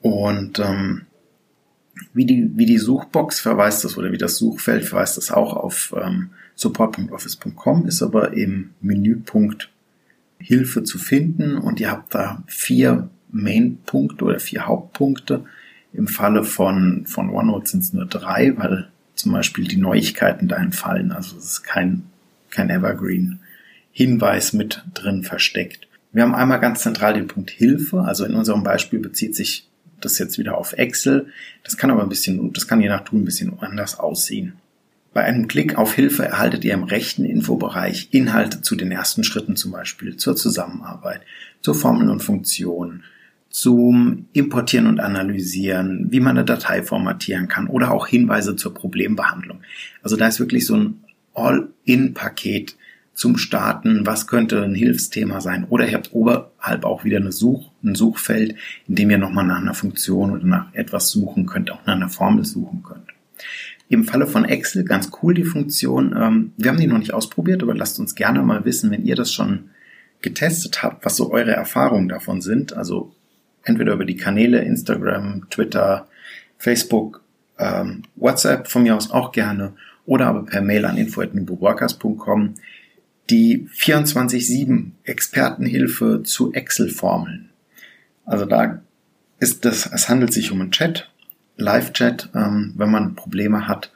Und 0.00 0.60
ähm, 0.60 1.02
wie, 2.14 2.24
die, 2.24 2.50
wie 2.54 2.66
die 2.66 2.78
Suchbox 2.78 3.40
verweist 3.40 3.84
das 3.84 3.98
oder 3.98 4.12
wie 4.12 4.18
das 4.18 4.36
Suchfeld 4.36 4.84
verweist 4.84 5.16
das 5.16 5.32
auch 5.32 5.54
auf 5.54 5.94
ähm, 6.00 6.30
support.office.com, 6.54 7.86
ist 7.86 8.02
aber 8.02 8.32
im 8.32 8.70
Menüpunkt 8.80 9.70
Hilfe 10.38 10.84
zu 10.84 10.98
finden 10.98 11.58
und 11.58 11.80
ihr 11.80 11.90
habt 11.90 12.14
da 12.14 12.44
vier 12.46 13.10
Main-Punkte 13.30 14.24
oder 14.24 14.38
vier 14.38 14.66
Hauptpunkte. 14.66 15.44
Im 15.92 16.06
Falle 16.06 16.44
von, 16.44 17.06
von 17.06 17.30
OneNote 17.30 17.70
sind 17.70 17.80
es 17.80 17.92
nur 17.92 18.06
drei, 18.06 18.54
weil 18.56 18.88
zum 19.14 19.32
Beispiel 19.32 19.66
die 19.66 19.76
Neuigkeiten 19.76 20.48
da 20.48 20.56
entfallen. 20.56 21.12
Also 21.12 21.36
es 21.36 21.44
ist 21.44 21.62
kein, 21.64 22.04
kein 22.50 22.70
Evergreen-Hinweis 22.70 24.52
mit 24.52 24.84
drin 24.94 25.24
versteckt. 25.24 25.88
Wir 26.12 26.22
haben 26.22 26.34
einmal 26.34 26.60
ganz 26.60 26.80
zentral 26.80 27.14
den 27.14 27.28
Punkt 27.28 27.50
Hilfe. 27.50 28.02
Also 28.02 28.24
in 28.24 28.34
unserem 28.34 28.62
Beispiel 28.62 29.00
bezieht 29.00 29.34
sich 29.34 29.68
das 30.00 30.18
jetzt 30.18 30.38
wieder 30.38 30.56
auf 30.56 30.72
Excel. 30.74 31.28
Das 31.64 31.76
kann 31.76 31.90
aber 31.90 32.02
ein 32.02 32.08
bisschen, 32.08 32.52
das 32.52 32.68
kann 32.68 32.80
je 32.80 32.88
nach 32.88 33.04
Tool 33.04 33.20
ein 33.20 33.24
bisschen 33.24 33.58
anders 33.60 33.98
aussehen. 33.98 34.54
Bei 35.12 35.24
einem 35.24 35.48
Klick 35.48 35.76
auf 35.76 35.94
Hilfe 35.94 36.24
erhaltet 36.24 36.64
ihr 36.64 36.74
im 36.74 36.84
rechten 36.84 37.24
Infobereich 37.24 38.08
Inhalte 38.12 38.62
zu 38.62 38.76
den 38.76 38.92
ersten 38.92 39.24
Schritten 39.24 39.56
zum 39.56 39.72
Beispiel, 39.72 40.16
zur 40.16 40.36
Zusammenarbeit, 40.36 41.22
zur 41.60 41.74
Formeln 41.74 42.10
und 42.10 42.22
Funktionen, 42.22 43.04
zum 43.50 44.26
Importieren 44.32 44.86
und 44.86 45.00
Analysieren, 45.00 46.08
wie 46.10 46.20
man 46.20 46.36
eine 46.36 46.44
Datei 46.44 46.82
formatieren 46.82 47.48
kann 47.48 47.66
oder 47.66 47.90
auch 47.90 48.06
Hinweise 48.06 48.56
zur 48.56 48.74
Problembehandlung. 48.74 49.60
Also 50.02 50.16
da 50.16 50.28
ist 50.28 50.40
wirklich 50.40 50.66
so 50.66 50.76
ein 50.76 51.04
All-in-Paket 51.34 52.76
zum 53.14 53.36
Starten, 53.36 54.06
was 54.06 54.28
könnte 54.28 54.62
ein 54.62 54.74
Hilfsthema 54.74 55.40
sein. 55.40 55.66
Oder 55.68 55.88
ihr 55.88 55.94
habt 55.94 56.12
oberhalb 56.12 56.84
auch 56.84 57.04
wieder 57.04 57.16
eine 57.16 57.32
Such, 57.32 57.72
ein 57.82 57.96
Suchfeld, 57.96 58.54
in 58.86 58.94
dem 58.94 59.10
ihr 59.10 59.18
nochmal 59.18 59.44
nach 59.44 59.60
einer 59.60 59.74
Funktion 59.74 60.30
oder 60.30 60.46
nach 60.46 60.72
etwas 60.72 61.10
suchen 61.10 61.46
könnt, 61.46 61.72
auch 61.72 61.84
nach 61.84 61.96
einer 61.96 62.08
Formel 62.08 62.44
suchen 62.44 62.84
könnt. 62.84 63.08
Im 63.88 64.04
Falle 64.04 64.26
von 64.26 64.44
Excel 64.44 64.84
ganz 64.84 65.10
cool 65.22 65.34
die 65.34 65.44
Funktion. 65.44 66.14
Ähm, 66.16 66.52
wir 66.56 66.70
haben 66.70 66.78
die 66.78 66.86
noch 66.86 66.98
nicht 66.98 67.14
ausprobiert, 67.14 67.62
aber 67.62 67.74
lasst 67.74 67.98
uns 67.98 68.14
gerne 68.14 68.42
mal 68.42 68.64
wissen, 68.64 68.90
wenn 68.90 69.04
ihr 69.04 69.16
das 69.16 69.32
schon 69.32 69.70
getestet 70.20 70.82
habt, 70.82 71.04
was 71.04 71.16
so 71.16 71.32
eure 71.32 71.52
Erfahrungen 71.52 72.08
davon 72.08 72.40
sind. 72.40 72.74
Also 72.74 73.12
entweder 73.68 73.92
über 73.92 74.04
die 74.04 74.16
Kanäle 74.16 74.60
Instagram, 74.60 75.48
Twitter, 75.50 76.08
Facebook, 76.56 77.22
ähm, 77.58 78.02
WhatsApp 78.16 78.68
von 78.68 78.82
mir 78.82 78.96
aus 78.96 79.10
auch 79.10 79.32
gerne 79.32 79.74
oder 80.06 80.26
aber 80.26 80.46
per 80.46 80.62
Mail 80.62 80.84
an 80.86 80.96
info.nuboworkers.com 80.96 82.54
die 83.30 83.68
24-7 83.76 84.92
Expertenhilfe 85.04 86.22
zu 86.24 86.52
Excel-Formeln. 86.52 87.50
Also 88.24 88.46
da 88.46 88.80
ist 89.38 89.66
das, 89.66 89.86
es 89.92 90.08
handelt 90.08 90.32
sich 90.32 90.50
um 90.50 90.62
einen 90.62 90.70
Chat, 90.70 91.10
Live-Chat, 91.58 92.30
ähm, 92.34 92.72
wenn 92.76 92.90
man 92.90 93.14
Probleme 93.16 93.68
hat, 93.68 93.92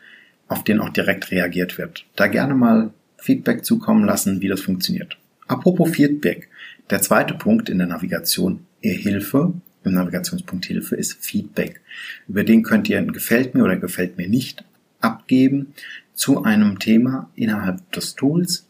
auf 0.48 0.64
den 0.64 0.80
auch 0.80 0.90
direkt 0.90 1.30
reagiert 1.30 1.78
wird. 1.78 2.04
Da 2.14 2.26
gerne 2.26 2.54
mal 2.54 2.90
Feedback 3.16 3.64
zukommen 3.64 4.04
lassen, 4.04 4.42
wie 4.42 4.48
das 4.48 4.60
funktioniert. 4.60 5.16
Apropos 5.46 5.90
Feedback. 5.90 6.48
Der 6.90 7.00
zweite 7.00 7.34
Punkt 7.34 7.70
in 7.70 7.78
der 7.78 7.86
Navigation 7.86 8.66
Hilfe, 8.90 9.54
im 9.84 9.94
Navigationspunkt 9.94 10.66
Hilfe 10.66 10.96
ist 10.96 11.24
Feedback. 11.24 11.80
Über 12.28 12.44
den 12.44 12.62
könnt 12.62 12.88
ihr 12.88 12.98
ein 12.98 13.12
Gefällt 13.12 13.54
mir 13.54 13.64
oder 13.64 13.76
Gefällt 13.76 14.16
mir 14.16 14.28
nicht 14.28 14.64
abgeben 15.00 15.74
zu 16.14 16.44
einem 16.44 16.78
Thema 16.78 17.30
innerhalb 17.34 17.90
des 17.92 18.14
Tools 18.14 18.66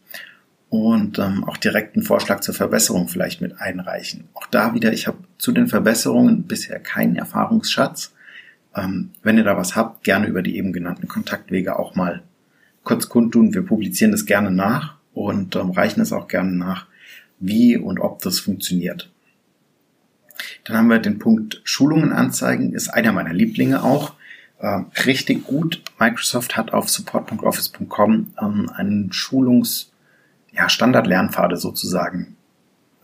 und 0.69 1.19
ähm, 1.19 1.43
auch 1.43 1.57
direkt 1.57 1.95
einen 1.95 2.05
Vorschlag 2.05 2.39
zur 2.39 2.55
Verbesserung 2.55 3.07
vielleicht 3.07 3.41
mit 3.41 3.59
einreichen. 3.59 4.23
Auch 4.33 4.47
da 4.47 4.73
wieder, 4.73 4.91
ich 4.91 5.05
habe 5.05 5.19
zu 5.37 5.51
den 5.51 5.67
Verbesserungen 5.67 6.43
bisher 6.43 6.79
keinen 6.79 7.15
Erfahrungsschatz. 7.15 8.13
Ähm, 8.75 9.11
wenn 9.21 9.37
ihr 9.37 9.43
da 9.43 9.55
was 9.55 9.75
habt, 9.75 10.03
gerne 10.03 10.25
über 10.25 10.41
die 10.41 10.57
eben 10.57 10.73
genannten 10.73 11.07
Kontaktwege 11.07 11.77
auch 11.77 11.95
mal 11.95 12.23
kurz 12.83 13.07
kundtun. 13.07 13.53
Wir 13.53 13.61
publizieren 13.61 14.11
das 14.11 14.25
gerne 14.25 14.49
nach 14.49 14.95
und 15.13 15.55
ähm, 15.55 15.69
reichen 15.69 16.01
es 16.01 16.11
auch 16.11 16.27
gerne 16.27 16.53
nach, 16.53 16.87
wie 17.39 17.77
und 17.77 17.99
ob 17.99 18.21
das 18.23 18.39
funktioniert. 18.39 19.11
Dann 20.63 20.77
haben 20.77 20.89
wir 20.89 20.99
den 20.99 21.19
Punkt 21.19 21.61
Schulungen 21.63 22.13
anzeigen, 22.13 22.73
ist 22.73 22.89
einer 22.89 23.11
meiner 23.11 23.33
Lieblinge 23.33 23.83
auch. 23.83 24.13
Äh, 24.59 24.83
richtig 25.05 25.45
gut. 25.45 25.81
Microsoft 25.99 26.55
hat 26.55 26.73
auf 26.73 26.89
support.office.com 26.89 28.33
ähm, 28.41 28.69
einen 28.75 29.11
Schulungs- 29.11 29.87
ja, 30.53 30.69
Standard-Lernpfade 30.69 31.57
sozusagen 31.57 32.37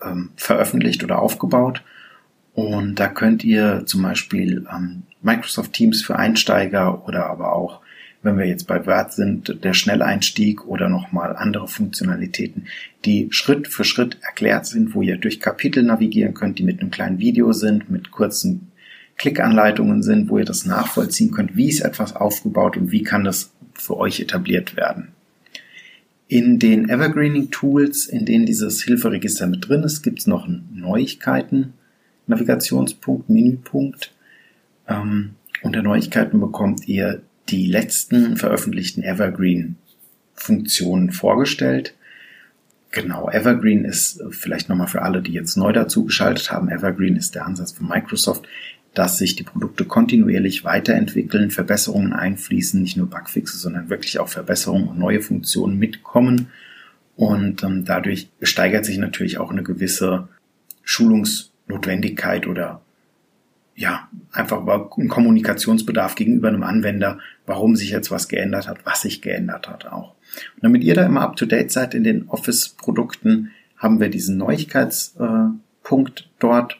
ähm, 0.03 0.31
veröffentlicht 0.35 1.03
oder 1.03 1.19
aufgebaut. 1.19 1.83
Und 2.53 2.95
da 2.95 3.07
könnt 3.07 3.43
ihr 3.43 3.85
zum 3.85 4.03
Beispiel 4.03 4.67
ähm, 4.73 5.03
Microsoft 5.21 5.73
Teams 5.73 6.01
für 6.01 6.15
Einsteiger 6.17 7.07
oder 7.07 7.27
aber 7.27 7.53
auch, 7.53 7.81
wenn 8.21 8.37
wir 8.37 8.45
jetzt 8.45 8.67
bei 8.67 8.85
Word 8.85 9.13
sind, 9.13 9.63
der 9.63 9.73
Schnelleinstieg 9.73 10.65
oder 10.67 10.89
nochmal 10.89 11.35
andere 11.35 11.67
Funktionalitäten, 11.67 12.67
die 13.05 13.27
Schritt 13.31 13.67
für 13.67 13.85
Schritt 13.85 14.17
erklärt 14.21 14.65
sind, 14.65 14.93
wo 14.93 15.01
ihr 15.01 15.17
durch 15.17 15.39
Kapitel 15.39 15.83
navigieren 15.83 16.33
könnt, 16.33 16.59
die 16.59 16.63
mit 16.63 16.81
einem 16.81 16.91
kleinen 16.91 17.19
Video 17.19 17.53
sind, 17.53 17.89
mit 17.89 18.11
kurzen 18.11 18.71
Klickanleitungen 19.17 20.03
sind, 20.03 20.29
wo 20.29 20.37
ihr 20.37 20.45
das 20.45 20.65
nachvollziehen 20.65 21.31
könnt, 21.31 21.55
wie 21.55 21.69
ist 21.69 21.81
etwas 21.81 22.15
aufgebaut 22.15 22.77
und 22.77 22.91
wie 22.91 23.03
kann 23.03 23.23
das 23.23 23.51
für 23.73 23.97
euch 23.97 24.19
etabliert 24.19 24.75
werden. 24.75 25.09
In 26.27 26.59
den 26.59 26.89
Evergreening 26.89 27.49
Tools, 27.49 28.05
in 28.05 28.25
denen 28.25 28.45
dieses 28.45 28.83
Hilferegister 28.83 29.47
mit 29.47 29.67
drin 29.67 29.83
ist, 29.83 30.03
gibt 30.03 30.19
es 30.19 30.27
noch 30.27 30.45
einen 30.45 30.69
Neuigkeiten, 30.73 31.73
Navigationspunkt, 32.27 33.29
Menüpunkt. 33.29 34.13
Ähm, 34.87 35.31
unter 35.63 35.81
Neuigkeiten 35.81 36.39
bekommt 36.39 36.87
ihr 36.87 37.23
die 37.51 37.67
letzten 37.67 38.37
veröffentlichten 38.37 39.03
Evergreen-Funktionen 39.03 41.11
vorgestellt. 41.11 41.93
Genau, 42.91 43.29
Evergreen 43.29 43.85
ist 43.85 44.23
vielleicht 44.31 44.69
nochmal 44.69 44.87
für 44.87 45.03
alle, 45.03 45.21
die 45.21 45.33
jetzt 45.33 45.57
neu 45.57 45.71
dazu 45.71 46.05
geschaltet 46.05 46.51
haben. 46.51 46.69
Evergreen 46.69 47.15
ist 47.15 47.35
der 47.35 47.45
Ansatz 47.45 47.71
von 47.71 47.87
Microsoft, 47.87 48.47
dass 48.93 49.17
sich 49.17 49.35
die 49.35 49.43
Produkte 49.43 49.85
kontinuierlich 49.85 50.63
weiterentwickeln, 50.63 51.51
Verbesserungen 51.51 52.13
einfließen, 52.13 52.81
nicht 52.81 52.97
nur 52.97 53.09
Bugfixe, 53.09 53.57
sondern 53.57 53.89
wirklich 53.89 54.19
auch 54.19 54.29
Verbesserungen 54.29 54.87
und 54.87 54.97
neue 54.97 55.21
Funktionen 55.21 55.77
mitkommen. 55.77 56.47
Und 57.15 57.63
ähm, 57.63 57.85
dadurch 57.85 58.29
steigert 58.41 58.85
sich 58.85 58.97
natürlich 58.97 59.37
auch 59.37 59.51
eine 59.51 59.61
gewisse 59.61 60.27
Schulungsnotwendigkeit 60.83 62.47
oder 62.47 62.81
ja, 63.79 64.09
einfach 64.33 64.67
ein 64.97 65.07
Kommunikationsbedarf 65.07 66.15
gegenüber 66.15 66.49
einem 66.49 66.63
Anwender, 66.63 67.19
warum 67.45 67.77
sich 67.77 67.91
jetzt 67.91 68.11
was 68.11 68.27
geändert 68.27 68.67
hat, 68.67 68.85
was 68.85 69.01
sich 69.01 69.21
geändert 69.21 69.69
hat 69.69 69.85
auch. 69.85 70.15
Und 70.55 70.63
damit 70.63 70.83
ihr 70.83 70.95
da 70.95 71.05
immer 71.05 71.21
up 71.21 71.37
to 71.37 71.45
date 71.45 71.71
seid 71.71 71.93
in 71.93 72.03
den 72.03 72.27
Office-Produkten, 72.27 73.51
haben 73.77 74.01
wir 74.01 74.09
diesen 74.09 74.37
Neuigkeitspunkt 74.37 76.19
äh, 76.19 76.23
dort 76.39 76.77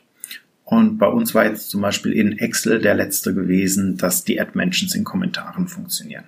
und 0.65 0.98
bei 0.98 1.08
uns 1.08 1.34
war 1.34 1.46
jetzt 1.46 1.70
zum 1.70 1.79
Beispiel 1.82 2.12
in 2.12 2.38
Excel 2.38 2.82
der 2.82 2.96
letzte 2.96 3.34
gewesen, 3.34 3.96
dass 3.96 4.25
die 4.25 4.41
Ad-Mentions 4.41 4.94
in 4.94 5.06
Kommentaren 5.06 5.70
funktionieren. 5.70 6.25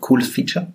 Cooles 0.00 0.28
Feature. 0.28 0.74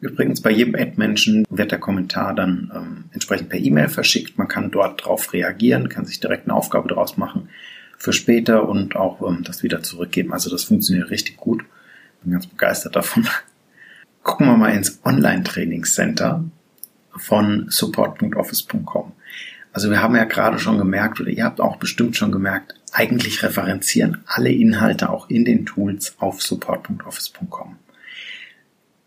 Übrigens, 0.00 0.40
bei 0.40 0.50
jedem 0.50 0.74
Ad-Mention 0.74 1.44
wird 1.50 1.70
der 1.70 1.78
Kommentar 1.78 2.34
dann 2.34 2.72
ähm, 2.74 3.04
entsprechend 3.12 3.50
per 3.50 3.60
E-Mail 3.60 3.90
verschickt. 3.90 4.38
Man 4.38 4.48
kann 4.48 4.70
dort 4.70 5.04
drauf 5.04 5.34
reagieren, 5.34 5.90
kann 5.90 6.06
sich 6.06 6.18
direkt 6.18 6.48
eine 6.48 6.54
Aufgabe 6.54 6.88
draus 6.88 7.18
machen 7.18 7.50
für 8.02 8.12
später 8.12 8.68
und 8.68 8.96
auch 8.96 9.22
ähm, 9.22 9.44
das 9.44 9.62
wieder 9.62 9.80
zurückgeben. 9.84 10.32
Also 10.32 10.50
das 10.50 10.64
funktioniert 10.64 11.10
richtig 11.10 11.36
gut. 11.36 11.62
Bin 12.24 12.32
ganz 12.32 12.48
begeistert 12.48 12.96
davon. 12.96 13.28
Gucken 14.24 14.48
wir 14.48 14.56
mal 14.56 14.74
ins 14.74 14.98
Online-Trainingscenter 15.04 16.44
von 17.16 17.66
support.office.com. 17.68 19.12
Also 19.72 19.88
wir 19.88 20.02
haben 20.02 20.16
ja 20.16 20.24
gerade 20.24 20.58
schon 20.58 20.78
gemerkt, 20.78 21.20
oder 21.20 21.30
ihr 21.30 21.44
habt 21.44 21.60
auch 21.60 21.76
bestimmt 21.76 22.16
schon 22.16 22.32
gemerkt, 22.32 22.74
eigentlich 22.92 23.44
referenzieren 23.44 24.24
alle 24.26 24.50
Inhalte 24.50 25.08
auch 25.08 25.30
in 25.30 25.44
den 25.44 25.64
Tools 25.64 26.16
auf 26.18 26.42
support.office.com. 26.42 27.76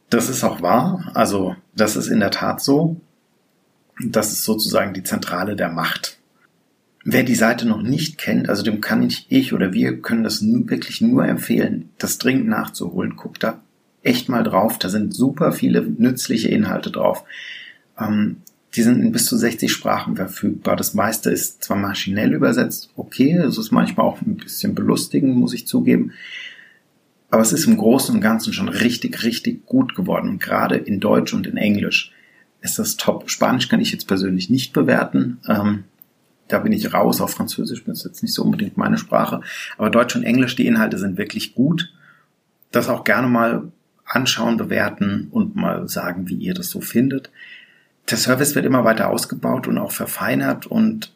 Das 0.09 0.29
ist 0.29 0.45
auch 0.45 0.61
wahr, 0.61 1.11
also 1.13 1.57
das 1.75 1.97
ist 1.97 2.07
in 2.07 2.21
der 2.21 2.31
Tat 2.31 2.61
so. 2.61 3.01
Das 3.99 4.31
ist 4.31 4.43
sozusagen 4.43 4.93
die 4.93 5.03
Zentrale 5.03 5.57
der 5.57 5.69
Macht. 5.69 6.17
Wer 7.07 7.23
die 7.23 7.35
Seite 7.35 7.67
noch 7.67 7.83
nicht 7.83 8.17
kennt, 8.17 8.49
also 8.49 8.63
dem 8.63 8.81
kann 8.81 9.03
ich, 9.03 9.27
ich 9.29 9.53
oder 9.53 9.73
wir 9.73 10.01
können 10.01 10.23
das 10.23 10.43
wirklich 10.43 11.01
nur 11.01 11.25
empfehlen, 11.25 11.89
das 11.99 12.17
dringend 12.17 12.47
nachzuholen. 12.47 13.15
Guckt 13.15 13.43
da 13.43 13.61
echt 14.01 14.27
mal 14.27 14.43
drauf, 14.43 14.79
da 14.79 14.89
sind 14.89 15.13
super 15.13 15.51
viele 15.51 15.81
nützliche 15.83 16.49
Inhalte 16.49 16.89
drauf. 16.89 17.23
Ähm, 17.99 18.37
Die 18.75 18.81
sind 18.81 19.01
in 19.01 19.11
bis 19.11 19.25
zu 19.25 19.37
60 19.37 19.71
Sprachen 19.71 20.15
verfügbar. 20.15 20.75
Das 20.75 20.95
meiste 20.95 21.29
ist 21.29 21.63
zwar 21.63 21.77
maschinell 21.77 22.33
übersetzt, 22.33 22.89
okay, 22.97 23.33
es 23.37 23.57
ist 23.57 23.71
manchmal 23.71 24.05
auch 24.05 24.21
ein 24.21 24.37
bisschen 24.37 24.75
belustigend, 24.75 25.35
muss 25.37 25.53
ich 25.53 25.65
zugeben. 25.67 26.11
Aber 27.29 27.41
es 27.41 27.53
ist 27.53 27.67
im 27.67 27.77
Großen 27.77 28.15
und 28.15 28.21
Ganzen 28.21 28.51
schon 28.51 28.67
richtig, 28.67 29.23
richtig 29.23 29.65
gut 29.65 29.95
geworden. 29.95 30.29
Und 30.29 30.41
gerade 30.41 30.75
in 30.75 30.99
Deutsch 30.99 31.33
und 31.33 31.47
in 31.47 31.57
Englisch 31.57 32.11
ist 32.61 32.79
das 32.79 32.97
top. 32.97 33.29
Spanisch 33.29 33.69
kann 33.69 33.79
ich 33.79 33.91
jetzt 33.91 34.07
persönlich 34.07 34.49
nicht 34.49 34.73
bewerten. 34.73 35.37
Ähm, 35.47 35.83
da 36.47 36.59
bin 36.59 36.71
ich 36.71 36.93
raus. 36.93 37.21
Auf 37.21 37.31
Französisch 37.31 37.83
bin 37.83 37.93
jetzt 37.93 38.21
nicht 38.21 38.33
so 38.33 38.43
unbedingt 38.43 38.77
meine 38.77 38.97
Sprache. 38.97 39.41
Aber 39.77 39.89
Deutsch 39.89 40.15
und 40.15 40.23
Englisch, 40.23 40.55
die 40.55 40.67
Inhalte 40.67 40.97
sind 40.97 41.17
wirklich 41.17 41.55
gut. 41.55 41.93
Das 42.71 42.89
auch 42.89 43.03
gerne 43.03 43.27
mal 43.27 43.71
anschauen, 44.05 44.57
bewerten 44.57 45.27
und 45.31 45.55
mal 45.55 45.87
sagen, 45.87 46.27
wie 46.27 46.35
ihr 46.35 46.53
das 46.53 46.69
so 46.69 46.81
findet. 46.81 47.31
Der 48.09 48.17
Service 48.17 48.53
wird 48.53 48.65
immer 48.65 48.83
weiter 48.83 49.09
ausgebaut 49.09 49.67
und 49.67 49.77
auch 49.79 49.91
verfeinert 49.91 50.67
und 50.67 51.11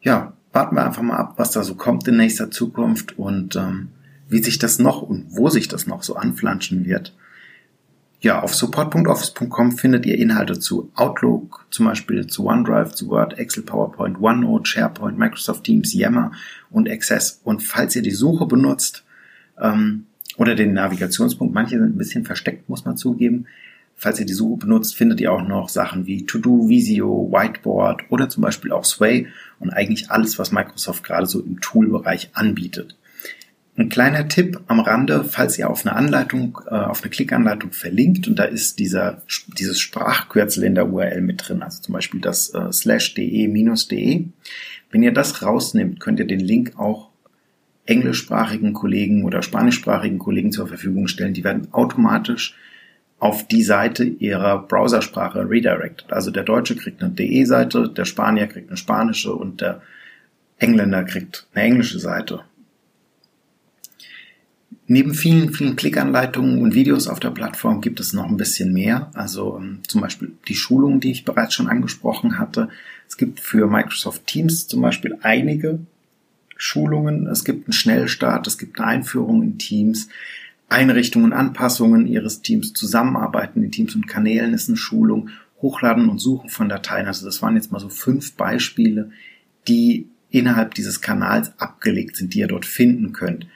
ja, 0.00 0.32
warten 0.52 0.76
wir 0.76 0.86
einfach 0.86 1.02
mal 1.02 1.16
ab, 1.16 1.34
was 1.36 1.50
da 1.50 1.62
so 1.62 1.74
kommt 1.74 2.08
in 2.08 2.16
nächster 2.16 2.50
Zukunft 2.50 3.18
und 3.18 3.56
ähm, 3.56 3.88
wie 4.28 4.42
sich 4.42 4.58
das 4.58 4.78
noch 4.78 5.02
und 5.02 5.26
wo 5.28 5.50
sich 5.50 5.68
das 5.68 5.86
noch 5.86 6.02
so 6.02 6.16
anflanschen 6.16 6.86
wird. 6.86 7.12
Ja, 8.26 8.42
auf 8.42 8.56
support.office.com 8.56 9.78
findet 9.78 10.04
ihr 10.04 10.18
Inhalte 10.18 10.58
zu 10.58 10.90
Outlook, 10.96 11.64
zum 11.70 11.86
Beispiel 11.86 12.26
zu 12.26 12.44
OneDrive, 12.44 12.92
zu 12.92 13.08
Word, 13.08 13.38
Excel, 13.38 13.62
PowerPoint, 13.62 14.20
OneNote, 14.20 14.68
SharePoint, 14.68 15.16
Microsoft 15.16 15.62
Teams, 15.62 15.94
Yammer 15.94 16.32
und 16.68 16.90
Access. 16.90 17.40
Und 17.44 17.62
falls 17.62 17.94
ihr 17.94 18.02
die 18.02 18.10
Suche 18.10 18.46
benutzt 18.46 19.04
ähm, 19.60 20.06
oder 20.38 20.56
den 20.56 20.72
Navigationspunkt, 20.72 21.54
manche 21.54 21.78
sind 21.78 21.94
ein 21.94 21.98
bisschen 21.98 22.24
versteckt, 22.24 22.68
muss 22.68 22.84
man 22.84 22.96
zugeben. 22.96 23.46
Falls 23.94 24.18
ihr 24.18 24.26
die 24.26 24.32
Suche 24.32 24.58
benutzt, 24.58 24.96
findet 24.96 25.20
ihr 25.20 25.32
auch 25.32 25.46
noch 25.46 25.68
Sachen 25.68 26.08
wie 26.08 26.26
To-Do, 26.26 26.68
Visio, 26.68 27.30
Whiteboard 27.30 28.10
oder 28.10 28.28
zum 28.28 28.42
Beispiel 28.42 28.72
auch 28.72 28.84
Sway 28.84 29.28
und 29.60 29.70
eigentlich 29.70 30.10
alles, 30.10 30.36
was 30.36 30.50
Microsoft 30.50 31.04
gerade 31.04 31.28
so 31.28 31.38
im 31.38 31.60
Toolbereich 31.60 32.30
anbietet. 32.32 32.96
Ein 33.78 33.90
kleiner 33.90 34.26
Tipp 34.26 34.58
am 34.68 34.80
Rande, 34.80 35.24
falls 35.24 35.58
ihr 35.58 35.68
auf 35.68 35.84
eine 35.84 35.94
Anleitung, 35.94 36.58
äh, 36.66 36.74
auf 36.74 37.02
eine 37.02 37.10
Klickanleitung 37.10 37.72
verlinkt 37.72 38.26
und 38.26 38.38
da 38.38 38.44
ist 38.44 38.78
dieser, 38.78 39.22
dieses 39.58 39.78
Sprachkürzel 39.80 40.64
in 40.64 40.74
der 40.74 40.88
URL 40.88 41.20
mit 41.20 41.46
drin, 41.46 41.62
also 41.62 41.82
zum 41.82 41.92
Beispiel 41.92 42.20
das 42.20 42.54
äh, 42.54 42.72
slash 42.72 43.12
de 43.12 43.48
minus 43.48 43.86
de. 43.86 44.24
Wenn 44.90 45.02
ihr 45.02 45.12
das 45.12 45.42
rausnimmt, 45.42 46.00
könnt 46.00 46.20
ihr 46.20 46.26
den 46.26 46.40
Link 46.40 46.78
auch 46.78 47.10
englischsprachigen 47.84 48.72
Kollegen 48.72 49.24
oder 49.24 49.42
spanischsprachigen 49.42 50.18
Kollegen 50.18 50.52
zur 50.52 50.68
Verfügung 50.68 51.06
stellen. 51.06 51.34
Die 51.34 51.44
werden 51.44 51.68
automatisch 51.72 52.54
auf 53.18 53.46
die 53.46 53.62
Seite 53.62 54.04
ihrer 54.04 54.66
Browsersprache 54.66 55.48
redirected. 55.48 56.12
Also 56.12 56.30
der 56.30 56.44
Deutsche 56.44 56.76
kriegt 56.76 57.02
eine 57.02 57.12
DE-Seite, 57.12 57.88
der 57.88 58.06
Spanier 58.06 58.46
kriegt 58.46 58.68
eine 58.68 58.76
spanische 58.76 59.34
und 59.34 59.60
der 59.60 59.82
Engländer 60.58 61.04
kriegt 61.04 61.46
eine 61.54 61.64
englische 61.64 61.98
Seite. 61.98 62.40
Neben 64.88 65.14
vielen, 65.14 65.52
vielen 65.52 65.74
Klickanleitungen 65.74 66.62
und 66.62 66.74
Videos 66.74 67.08
auf 67.08 67.18
der 67.18 67.30
Plattform 67.30 67.80
gibt 67.80 67.98
es 67.98 68.12
noch 68.12 68.26
ein 68.26 68.36
bisschen 68.36 68.72
mehr. 68.72 69.10
Also 69.14 69.58
ähm, 69.58 69.80
zum 69.88 70.00
Beispiel 70.00 70.32
die 70.46 70.54
Schulungen, 70.54 71.00
die 71.00 71.10
ich 71.10 71.24
bereits 71.24 71.54
schon 71.54 71.68
angesprochen 71.68 72.38
hatte. 72.38 72.68
Es 73.08 73.16
gibt 73.16 73.40
für 73.40 73.66
Microsoft 73.66 74.26
Teams 74.26 74.68
zum 74.68 74.82
Beispiel 74.82 75.18
einige 75.22 75.80
Schulungen. 76.56 77.26
Es 77.26 77.44
gibt 77.44 77.66
einen 77.66 77.72
Schnellstart, 77.72 78.46
es 78.46 78.58
gibt 78.58 78.78
eine 78.78 78.88
Einführung 78.88 79.42
in 79.42 79.58
Teams, 79.58 80.08
Einrichtungen, 80.68 81.32
Anpassungen 81.32 82.06
Ihres 82.06 82.42
Teams, 82.42 82.72
Zusammenarbeiten 82.72 83.62
in 83.62 83.72
Teams 83.72 83.94
und 83.94 84.06
Kanälen 84.06 84.54
ist 84.54 84.68
eine 84.68 84.76
Schulung, 84.76 85.30
Hochladen 85.62 86.08
und 86.08 86.18
Suchen 86.18 86.48
von 86.48 86.68
Dateien. 86.68 87.06
Also 87.06 87.26
das 87.26 87.42
waren 87.42 87.56
jetzt 87.56 87.72
mal 87.72 87.80
so 87.80 87.88
fünf 87.88 88.34
Beispiele, 88.34 89.10
die 89.66 90.08
innerhalb 90.30 90.74
dieses 90.74 91.00
Kanals 91.00 91.58
abgelegt 91.58 92.16
sind, 92.16 92.34
die 92.34 92.40
ihr 92.40 92.48
dort 92.48 92.66
finden 92.66 93.12
könnt. 93.12 93.46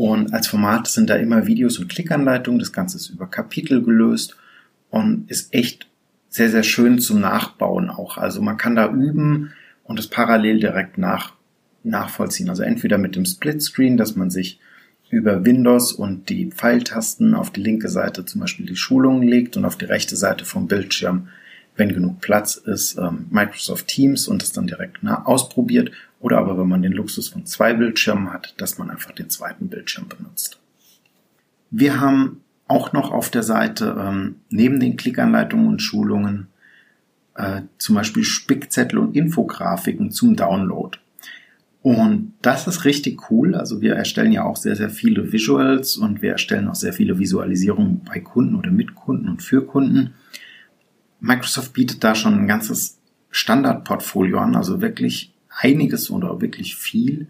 Und 0.00 0.32
als 0.32 0.46
Format 0.46 0.88
sind 0.88 1.10
da 1.10 1.16
immer 1.16 1.46
Videos 1.46 1.78
und 1.78 1.90
Klickanleitungen. 1.90 2.58
Das 2.58 2.72
Ganze 2.72 2.96
ist 2.96 3.10
über 3.10 3.26
Kapitel 3.26 3.82
gelöst 3.82 4.34
und 4.88 5.30
ist 5.30 5.52
echt 5.52 5.88
sehr, 6.30 6.48
sehr 6.48 6.62
schön 6.62 7.00
zum 7.00 7.20
Nachbauen 7.20 7.90
auch. 7.90 8.16
Also 8.16 8.40
man 8.40 8.56
kann 8.56 8.76
da 8.76 8.90
üben 8.90 9.52
und 9.84 9.98
es 9.98 10.08
parallel 10.08 10.58
direkt 10.58 10.96
nach, 10.96 11.34
nachvollziehen. 11.82 12.48
Also 12.48 12.62
entweder 12.62 12.96
mit 12.96 13.14
dem 13.14 13.26
Splitscreen, 13.26 13.98
dass 13.98 14.16
man 14.16 14.30
sich 14.30 14.58
über 15.10 15.44
Windows 15.44 15.92
und 15.92 16.30
die 16.30 16.46
Pfeiltasten 16.46 17.34
auf 17.34 17.50
die 17.50 17.60
linke 17.60 17.90
Seite 17.90 18.24
zum 18.24 18.40
Beispiel 18.40 18.64
die 18.64 18.76
Schulungen 18.76 19.28
legt 19.28 19.58
und 19.58 19.66
auf 19.66 19.76
die 19.76 19.84
rechte 19.84 20.16
Seite 20.16 20.46
vom 20.46 20.66
Bildschirm 20.66 21.28
wenn 21.76 21.94
genug 21.94 22.20
Platz 22.20 22.56
ist, 22.56 22.98
ähm, 22.98 23.26
Microsoft 23.30 23.86
Teams 23.86 24.28
und 24.28 24.42
es 24.42 24.52
dann 24.52 24.66
direkt 24.66 24.98
ausprobiert. 25.04 25.90
Oder 26.20 26.38
aber 26.38 26.58
wenn 26.58 26.68
man 26.68 26.82
den 26.82 26.92
Luxus 26.92 27.28
von 27.28 27.46
zwei 27.46 27.72
Bildschirmen 27.74 28.32
hat, 28.32 28.54
dass 28.58 28.78
man 28.78 28.90
einfach 28.90 29.12
den 29.12 29.30
zweiten 29.30 29.68
Bildschirm 29.68 30.06
benutzt. 30.06 30.60
Wir 31.70 32.00
haben 32.00 32.42
auch 32.68 32.92
noch 32.92 33.10
auf 33.10 33.30
der 33.30 33.42
Seite 33.42 33.96
ähm, 33.98 34.36
neben 34.50 34.78
den 34.78 34.96
Klickanleitungen 34.96 35.66
und 35.66 35.82
Schulungen 35.82 36.48
äh, 37.34 37.62
zum 37.78 37.96
Beispiel 37.96 38.22
Spickzettel 38.22 38.98
und 38.98 39.16
Infografiken 39.16 40.10
zum 40.12 40.36
Download. 40.36 40.98
Und 41.82 42.34
das 42.42 42.66
ist 42.66 42.84
richtig 42.84 43.30
cool. 43.30 43.54
Also 43.54 43.80
wir 43.80 43.94
erstellen 43.94 44.32
ja 44.32 44.44
auch 44.44 44.56
sehr, 44.56 44.76
sehr 44.76 44.90
viele 44.90 45.32
Visuals 45.32 45.96
und 45.96 46.20
wir 46.20 46.32
erstellen 46.32 46.68
auch 46.68 46.74
sehr 46.74 46.92
viele 46.92 47.18
Visualisierungen 47.18 48.02
bei 48.04 48.20
Kunden 48.20 48.54
oder 48.54 48.70
mit 48.70 48.94
Kunden 48.94 49.28
und 49.28 49.42
für 49.42 49.64
Kunden. 49.64 50.12
Microsoft 51.20 51.72
bietet 51.72 52.04
da 52.04 52.14
schon 52.14 52.34
ein 52.34 52.46
ganzes 52.46 52.98
Standardportfolio 53.30 54.38
an, 54.38 54.56
also 54.56 54.82
wirklich 54.82 55.32
einiges 55.60 56.10
oder 56.10 56.40
wirklich 56.40 56.76
viel, 56.76 57.28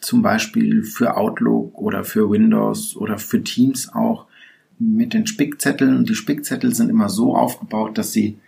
zum 0.00 0.22
Beispiel 0.22 0.84
für 0.84 1.16
Outlook 1.16 1.78
oder 1.78 2.04
für 2.04 2.30
Windows 2.30 2.96
oder 2.96 3.18
für 3.18 3.42
Teams 3.42 3.92
auch 3.92 4.26
mit 4.78 5.14
den 5.14 5.26
Spickzetteln. 5.26 6.04
Die 6.04 6.14
Spickzettel 6.14 6.74
sind 6.74 6.90
immer 6.90 7.08
so 7.08 7.36
aufgebaut, 7.36 7.96
dass 7.96 8.12
sie 8.12 8.38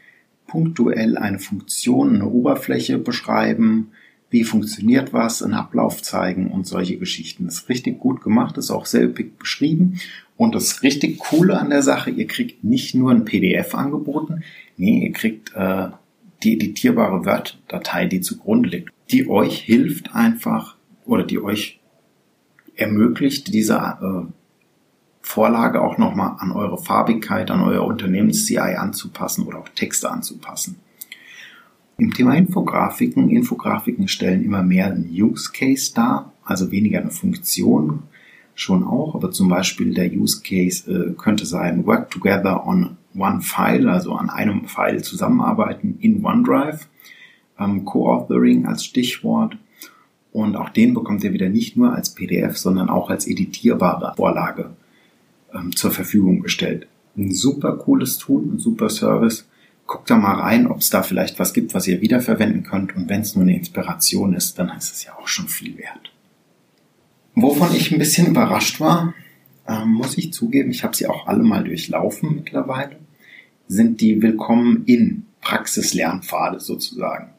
punktuell 0.47 1.17
eine 1.17 1.39
Funktion, 1.39 2.17
eine 2.17 2.29
Oberfläche 2.29 2.99
beschreiben, 2.99 3.89
wie 4.31 4.45
funktioniert 4.45 5.13
was, 5.13 5.43
einen 5.43 5.55
Ablauf 5.55 6.03
zeigen 6.03 6.51
und 6.51 6.67
solche 6.67 6.99
Geschichten. 6.99 7.47
Das 7.47 7.59
ist 7.59 7.69
richtig 7.69 7.99
gut 7.99 8.23
gemacht, 8.23 8.59
ist 8.59 8.71
auch 8.71 8.87
sehr 8.87 9.05
üppig 9.05 9.39
beschrieben. 9.39 10.01
Und 10.37 10.55
das 10.55 10.83
richtig 10.83 11.19
Coole 11.19 11.59
an 11.59 11.71
der 11.71 11.83
Sache, 11.83 12.11
ihr 12.11 12.27
kriegt 12.27 12.63
nicht 12.63 12.95
nur 12.95 13.11
ein 13.11 13.25
PDF 13.25 13.75
angeboten, 13.75 14.43
nee, 14.77 15.07
ihr 15.07 15.13
kriegt 15.13 15.53
äh, 15.55 15.89
die 16.43 16.55
editierbare 16.55 17.25
Word-Datei, 17.25 18.07
die 18.07 18.21
zugrunde 18.21 18.69
liegt, 18.69 18.93
die 19.11 19.29
euch 19.29 19.59
hilft 19.59 20.15
einfach 20.15 20.77
oder 21.05 21.25
die 21.25 21.41
euch 21.41 21.81
ermöglicht, 22.75 23.53
diese 23.53 23.75
äh, 23.77 24.33
Vorlage 25.23 25.81
auch 25.81 25.99
nochmal 25.99 26.37
an 26.39 26.53
eure 26.53 26.79
Farbigkeit, 26.79 27.51
an 27.51 27.63
euer 27.63 27.85
Unternehmens-CI 27.85 28.77
anzupassen 28.77 29.45
oder 29.47 29.59
auch 29.59 29.69
Texte 29.71 30.11
anzupassen. 30.11 30.77
Im 31.99 32.13
Thema 32.13 32.35
Infografiken, 32.37 33.31
Infografiken 33.31 34.07
stellen 34.07 34.45
immer 34.45 34.63
mehr 34.63 34.87
einen 34.87 35.11
Use 35.11 35.51
Case 35.53 35.93
dar, 35.95 36.33
also 36.45 36.71
weniger 36.71 37.01
eine 37.01 37.11
Funktion, 37.11 38.03
schon 38.55 38.85
auch, 38.85 39.15
aber 39.15 39.31
zum 39.31 39.49
Beispiel 39.49 39.95
der 39.95 40.13
Use 40.13 40.43
Case 40.43 40.91
äh, 40.91 41.15
könnte 41.15 41.47
sein 41.47 41.87
Work 41.87 42.11
together 42.11 42.67
on 42.67 42.97
one 43.17 43.41
file, 43.41 43.89
also 43.89 44.15
an 44.15 44.31
einem 44.31 44.67
File 44.67 45.03
zusammenarbeiten 45.03 45.99
in 46.01 46.25
OneDrive, 46.25 46.87
ähm, 47.59 47.85
Co-authoring 47.85 48.67
als 48.67 48.85
Stichwort. 48.85 49.57
Und 50.33 50.57
auch 50.57 50.69
den 50.69 50.95
bekommt 50.95 51.25
ihr 51.25 51.33
wieder 51.33 51.49
nicht 51.49 51.77
nur 51.77 51.95
als 51.95 52.11
PDF, 52.11 52.57
sondern 52.57 52.91
auch 52.91 53.11
als 53.11 53.27
editierbare 53.27 54.15
Vorlage 54.17 54.77
ähm, 55.55 55.75
zur 55.75 55.91
Verfügung 55.91 56.41
gestellt. 56.41 56.87
Ein 57.17 57.33
super 57.33 57.77
cooles 57.77 58.19
Tool, 58.19 58.43
ein 58.43 58.59
super 58.59 58.91
Service 58.91 59.47
guckt 59.87 60.11
da 60.11 60.17
mal 60.17 60.41
rein, 60.41 60.67
ob 60.67 60.79
es 60.79 60.91
da 60.91 61.03
vielleicht 61.03 61.39
was 61.39 61.53
gibt, 61.53 61.75
was 61.75 61.87
ihr 61.87 62.01
wiederverwenden 62.01 62.65
könnt. 62.65 62.95
Und 62.97 63.09
wenn 63.09 63.21
es 63.21 63.35
nur 63.35 63.45
eine 63.45 63.57
Inspiration 63.57 64.35
ist, 64.35 64.59
dann 64.59 64.69
ist 64.77 64.93
es 64.93 65.05
ja 65.05 65.13
auch 65.17 65.29
schon 65.29 65.49
viel 65.49 65.79
wert. 65.79 66.13
Wovon 67.35 67.75
ich 67.75 67.93
ein 67.93 67.99
bisschen 67.99 68.27
überrascht 68.27 68.81
war, 68.81 69.15
ähm, 69.69 69.93
muss 69.93 70.17
ich 70.19 70.33
zugeben, 70.33 70.71
ich 70.71 70.85
habe 70.85 70.97
sie 70.97 71.07
auch 71.07 71.27
alle 71.27 71.43
mal 71.43 71.65
durchlaufen 71.65 72.35
mittlerweile, 72.35 72.97
sind 73.69 74.01
die 74.01 74.23
Willkommen 74.23 74.85
in 74.87 75.26
Praxislernpfade 75.47 76.59
sozusagen. 76.59 77.31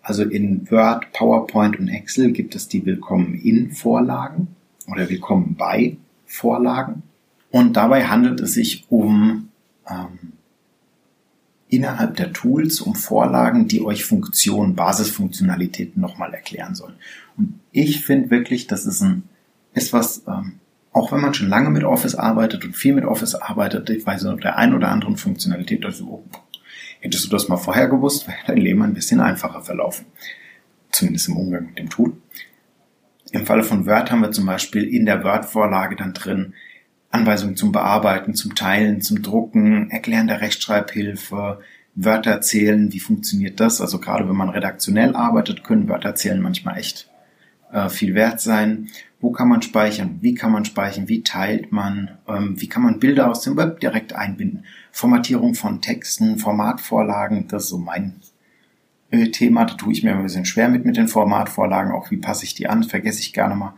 Also 0.00 0.22
in 0.22 0.70
Word, 0.70 1.12
PowerPoint 1.12 1.78
und 1.78 1.88
Excel 1.88 2.32
gibt 2.32 2.54
es 2.54 2.68
die 2.68 2.86
Willkommen 2.86 3.34
in 3.34 3.72
Vorlagen 3.72 4.48
oder 4.90 5.10
Willkommen 5.10 5.56
bei 5.58 5.98
Vorlagen. 6.24 7.02
Und 7.50 7.74
dabei 7.76 8.06
handelt 8.06 8.40
es 8.40 8.54
sich 8.54 8.86
um 8.88 9.50
ähm, 9.86 10.32
innerhalb 11.68 12.16
der 12.16 12.32
Tools 12.32 12.80
um 12.80 12.94
Vorlagen, 12.94 13.68
die 13.68 13.82
euch 13.82 14.06
Funktionen, 14.06 14.74
Basisfunktionalitäten 14.74 16.00
nochmal 16.00 16.32
erklären 16.32 16.74
sollen. 16.74 16.94
Und 17.36 17.60
ich 17.72 18.02
finde 18.06 18.30
wirklich, 18.30 18.68
das 18.68 18.86
ist 18.86 19.02
ein, 19.02 19.24
ist 19.74 19.92
was, 19.92 20.22
ähm, 20.26 20.60
auch 20.92 21.12
wenn 21.12 21.20
man 21.20 21.34
schon 21.34 21.50
lange 21.50 21.68
mit 21.68 21.84
Office 21.84 22.14
arbeitet 22.14 22.64
und 22.64 22.74
viel 22.74 22.94
mit 22.94 23.04
Office 23.04 23.34
arbeitet, 23.34 23.90
ich 23.90 24.06
weiß 24.06 24.22
nicht, 24.22 24.44
der 24.44 24.56
ein 24.56 24.74
oder 24.74 24.88
anderen 24.88 25.18
Funktionalität, 25.18 25.84
also 25.84 26.24
Hättest 27.00 27.24
du 27.24 27.30
das 27.30 27.48
mal 27.48 27.56
vorher 27.56 27.88
gewusst, 27.88 28.28
wäre 28.28 28.38
dein 28.46 28.58
Leben 28.58 28.82
ein 28.82 28.94
bisschen 28.94 29.20
einfacher 29.20 29.62
verlaufen. 29.62 30.06
Zumindest 30.92 31.28
im 31.28 31.36
Umgang 31.36 31.66
mit 31.66 31.78
dem 31.78 31.88
Tool. 31.88 32.12
Im 33.32 33.46
Falle 33.46 33.62
von 33.62 33.86
Word 33.86 34.10
haben 34.10 34.22
wir 34.22 34.32
zum 34.32 34.46
Beispiel 34.46 34.84
in 34.84 35.06
der 35.06 35.24
Word-Vorlage 35.24 35.96
dann 35.96 36.14
drin 36.14 36.54
Anweisungen 37.10 37.56
zum 37.56 37.72
Bearbeiten, 37.72 38.34
zum 38.34 38.54
Teilen, 38.54 39.00
zum 39.00 39.22
Drucken, 39.22 39.90
Erklären 39.90 40.28
der 40.28 40.40
Rechtschreibhilfe, 40.40 41.60
Wörter 41.94 42.40
zählen, 42.40 42.92
wie 42.92 43.00
funktioniert 43.00 43.58
das? 43.58 43.80
Also 43.80 43.98
gerade 43.98 44.28
wenn 44.28 44.36
man 44.36 44.48
redaktionell 44.48 45.16
arbeitet, 45.16 45.64
können 45.64 45.88
Wörter 45.88 46.14
zählen 46.14 46.40
manchmal 46.40 46.78
echt 46.78 47.09
äh, 47.72 47.88
viel 47.88 48.14
wert 48.14 48.40
sein. 48.40 48.88
Wo 49.20 49.32
kann 49.32 49.48
man 49.48 49.60
speichern? 49.60 50.18
Wie 50.22 50.34
kann 50.34 50.52
man 50.52 50.64
speichern? 50.64 51.08
Wie 51.08 51.22
teilt 51.22 51.72
man? 51.72 52.18
Ähm, 52.26 52.60
wie 52.60 52.68
kann 52.68 52.82
man 52.82 53.00
Bilder 53.00 53.30
aus 53.30 53.42
dem 53.42 53.56
Web 53.56 53.80
direkt 53.80 54.14
einbinden? 54.14 54.64
Formatierung 54.92 55.54
von 55.54 55.82
Texten, 55.82 56.38
Formatvorlagen, 56.38 57.46
das 57.48 57.64
ist 57.64 57.68
so 57.68 57.78
mein 57.78 58.14
äh, 59.10 59.28
Thema. 59.28 59.66
Da 59.66 59.74
tue 59.74 59.92
ich 59.92 60.02
mir 60.02 60.14
ein 60.14 60.22
bisschen 60.22 60.46
schwer 60.46 60.68
mit 60.68 60.84
mit 60.84 60.96
den 60.96 61.08
Formatvorlagen. 61.08 61.92
Auch 61.92 62.10
wie 62.10 62.16
passe 62.16 62.44
ich 62.44 62.54
die 62.54 62.68
an? 62.68 62.82
Vergesse 62.82 63.20
ich 63.20 63.32
gerne 63.32 63.54
mal. 63.56 63.74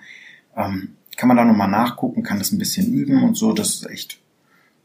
Ähm, 0.57 0.96
kann 1.16 1.28
man 1.28 1.37
da 1.37 1.44
nochmal 1.44 1.68
nachgucken, 1.68 2.22
kann 2.22 2.38
das 2.38 2.52
ein 2.52 2.59
bisschen 2.59 2.92
üben 2.92 3.22
und 3.22 3.37
so. 3.37 3.52
Das 3.52 3.74
ist 3.74 3.90
echt 3.90 4.20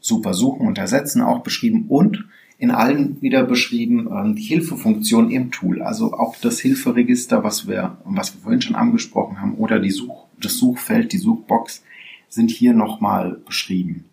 super. 0.00 0.34
Suchen 0.34 0.66
und 0.66 0.78
ersetzen 0.78 1.22
auch 1.22 1.42
beschrieben 1.42 1.86
und 1.88 2.26
in 2.58 2.72
allen 2.72 3.22
wieder 3.22 3.44
beschrieben 3.44 4.08
ähm, 4.12 4.34
die 4.34 4.42
Hilfefunktion 4.42 5.30
im 5.30 5.52
Tool. 5.52 5.80
Also 5.80 6.12
auch 6.12 6.36
das 6.36 6.58
Hilferegister, 6.58 7.44
was 7.44 7.68
wir, 7.68 7.96
was 8.04 8.34
wir 8.34 8.42
vorhin 8.42 8.60
schon 8.60 8.76
angesprochen 8.76 9.40
haben, 9.40 9.54
oder 9.54 9.78
die 9.78 9.92
Such, 9.92 10.26
das 10.40 10.58
Suchfeld, 10.58 11.12
die 11.12 11.18
Suchbox 11.18 11.84
sind 12.28 12.50
hier 12.50 12.74
nochmal 12.74 13.38
beschrieben. 13.46 14.04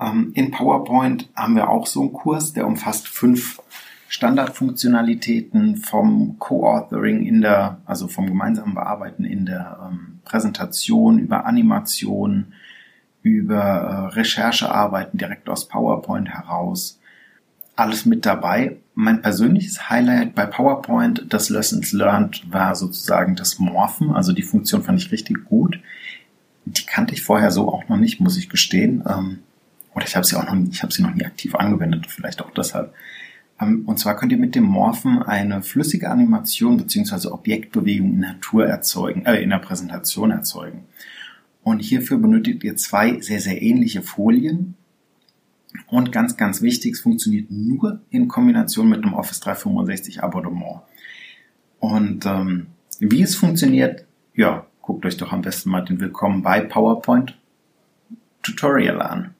Ähm, 0.00 0.32
in 0.34 0.50
PowerPoint 0.50 1.28
haben 1.36 1.54
wir 1.54 1.68
auch 1.68 1.86
so 1.86 2.00
einen 2.00 2.12
Kurs, 2.14 2.54
der 2.54 2.66
umfasst 2.66 3.08
fünf 3.08 3.60
Standardfunktionalitäten 4.08 5.76
vom 5.76 6.38
Co-Authoring 6.38 7.26
in 7.26 7.42
der, 7.42 7.80
also 7.84 8.08
vom 8.08 8.26
gemeinsamen 8.26 8.74
Bearbeiten 8.74 9.24
in 9.24 9.44
der 9.44 9.90
ähm, 9.90 10.20
Präsentation 10.24 11.18
über 11.18 11.44
Animation, 11.44 12.54
über 13.26 13.56
äh, 13.56 14.14
Recherchearbeiten 14.14 15.18
direkt 15.18 15.48
aus 15.48 15.66
PowerPoint 15.66 16.28
heraus. 16.28 17.00
Alles 17.74 18.06
mit 18.06 18.24
dabei. 18.24 18.76
Mein 18.94 19.20
persönliches 19.20 19.90
Highlight 19.90 20.34
bei 20.34 20.46
PowerPoint, 20.46 21.26
das 21.28 21.50
Lessons 21.50 21.92
Learned, 21.92 22.50
war 22.50 22.76
sozusagen 22.76 23.34
das 23.34 23.58
Morphen. 23.58 24.12
Also 24.12 24.32
die 24.32 24.42
Funktion 24.42 24.84
fand 24.84 25.00
ich 25.00 25.10
richtig 25.10 25.44
gut. 25.44 25.80
Die 26.66 26.86
kannte 26.86 27.14
ich 27.14 27.22
vorher 27.22 27.50
so 27.50 27.68
auch 27.68 27.88
noch 27.88 27.96
nicht, 27.96 28.20
muss 28.20 28.38
ich 28.38 28.48
gestehen. 28.48 29.02
Ähm, 29.08 29.40
oder 29.94 30.06
ich 30.06 30.14
habe 30.14 30.24
sie 30.24 30.36
auch 30.36 30.44
noch, 30.44 30.56
ich 30.70 30.82
habe 30.82 30.92
sie 30.92 31.02
noch 31.02 31.14
nie 31.14 31.24
aktiv 31.24 31.54
angewendet, 31.56 32.06
vielleicht 32.08 32.40
auch 32.42 32.50
deshalb. 32.52 32.94
Ähm, 33.60 33.82
und 33.86 33.98
zwar 33.98 34.16
könnt 34.16 34.30
ihr 34.30 34.38
mit 34.38 34.54
dem 34.54 34.64
Morphen 34.64 35.22
eine 35.22 35.62
flüssige 35.62 36.10
Animation 36.10 36.76
beziehungsweise 36.76 37.32
Objektbewegung 37.32 38.14
in 38.14 38.20
Natur 38.20 38.66
erzeugen, 38.66 39.26
äh, 39.26 39.42
in 39.42 39.50
der 39.50 39.58
Präsentation 39.58 40.30
erzeugen. 40.30 40.84
Und 41.66 41.80
hierfür 41.80 42.18
benötigt 42.18 42.62
ihr 42.62 42.76
zwei 42.76 43.20
sehr, 43.20 43.40
sehr 43.40 43.60
ähnliche 43.60 44.00
Folien. 44.00 44.76
Und 45.88 46.12
ganz, 46.12 46.36
ganz 46.36 46.62
wichtig, 46.62 46.92
es 46.92 47.00
funktioniert 47.00 47.50
nur 47.50 48.02
in 48.08 48.28
Kombination 48.28 48.88
mit 48.88 49.02
einem 49.02 49.14
Office 49.14 49.40
365 49.40 50.22
Abonnement. 50.22 50.82
Und 51.80 52.24
ähm, 52.24 52.68
wie 53.00 53.20
es 53.20 53.34
funktioniert, 53.34 54.06
ja, 54.32 54.68
guckt 54.80 55.04
euch 55.06 55.16
doch 55.16 55.32
am 55.32 55.42
besten 55.42 55.70
mal 55.70 55.80
den 55.80 55.98
Willkommen 55.98 56.44
bei 56.44 56.60
PowerPoint 56.60 57.36
Tutorial 58.44 59.02
an. 59.02 59.34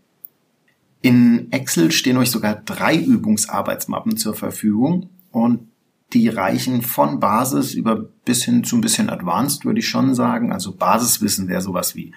In 1.02 1.52
Excel 1.52 1.92
stehen 1.92 2.16
euch 2.16 2.32
sogar 2.32 2.56
drei 2.56 2.96
Übungsarbeitsmappen 2.96 4.16
zur 4.16 4.34
Verfügung 4.34 5.10
und 5.30 5.68
die 6.12 6.28
reichen 6.28 6.82
von 6.82 7.20
Basis 7.20 7.74
über 7.74 7.96
bis 7.96 8.44
hin 8.44 8.64
zu 8.64 8.76
ein 8.76 8.80
bisschen 8.80 9.10
Advanced, 9.10 9.64
würde 9.64 9.80
ich 9.80 9.88
schon 9.88 10.14
sagen. 10.14 10.52
Also 10.52 10.74
Basiswissen 10.74 11.48
wäre 11.48 11.60
sowas 11.60 11.96
wie 11.96 12.12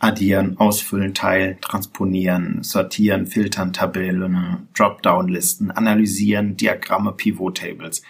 addieren, 0.00 0.56
ausfüllen, 0.58 1.14
teilen, 1.14 1.58
transponieren, 1.60 2.62
sortieren, 2.62 3.26
filtern, 3.26 3.72
Tabellen, 3.72 4.68
Dropdown-Listen, 4.74 5.70
analysieren, 5.70 6.56
Diagramme, 6.56 7.12
Pivot-Tables. 7.12 8.02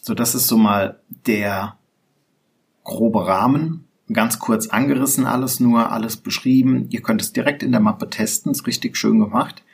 So, 0.00 0.14
das 0.14 0.34
ist 0.34 0.46
so 0.46 0.56
mal 0.56 1.00
der 1.26 1.76
grobe 2.84 3.26
Rahmen. 3.26 3.84
Ganz 4.12 4.38
kurz 4.38 4.68
angerissen 4.68 5.26
alles 5.26 5.58
nur, 5.60 5.90
alles 5.90 6.16
beschrieben. 6.16 6.86
Ihr 6.90 7.02
könnt 7.02 7.22
es 7.22 7.32
direkt 7.32 7.62
in 7.62 7.72
der 7.72 7.80
Mappe 7.80 8.08
testen, 8.08 8.52
ist 8.52 8.66
richtig 8.66 8.96
schön 8.96 9.18
gemacht. 9.18 9.64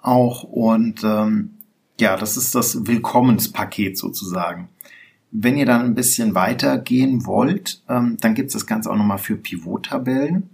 Auch 0.00 0.42
und 0.42 1.02
ähm, 1.04 1.57
ja, 2.00 2.16
das 2.16 2.36
ist 2.36 2.54
das 2.54 2.86
Willkommenspaket 2.86 3.98
sozusagen. 3.98 4.68
Wenn 5.30 5.56
ihr 5.56 5.66
dann 5.66 5.82
ein 5.82 5.94
bisschen 5.94 6.34
weiter 6.34 6.78
gehen 6.78 7.26
wollt, 7.26 7.82
ähm, 7.88 8.16
dann 8.20 8.34
gibt 8.34 8.48
es 8.48 8.54
das 8.54 8.66
Ganze 8.66 8.90
auch 8.90 8.96
nochmal 8.96 9.18
für 9.18 9.36
Pivot-Tabellen. 9.36 10.48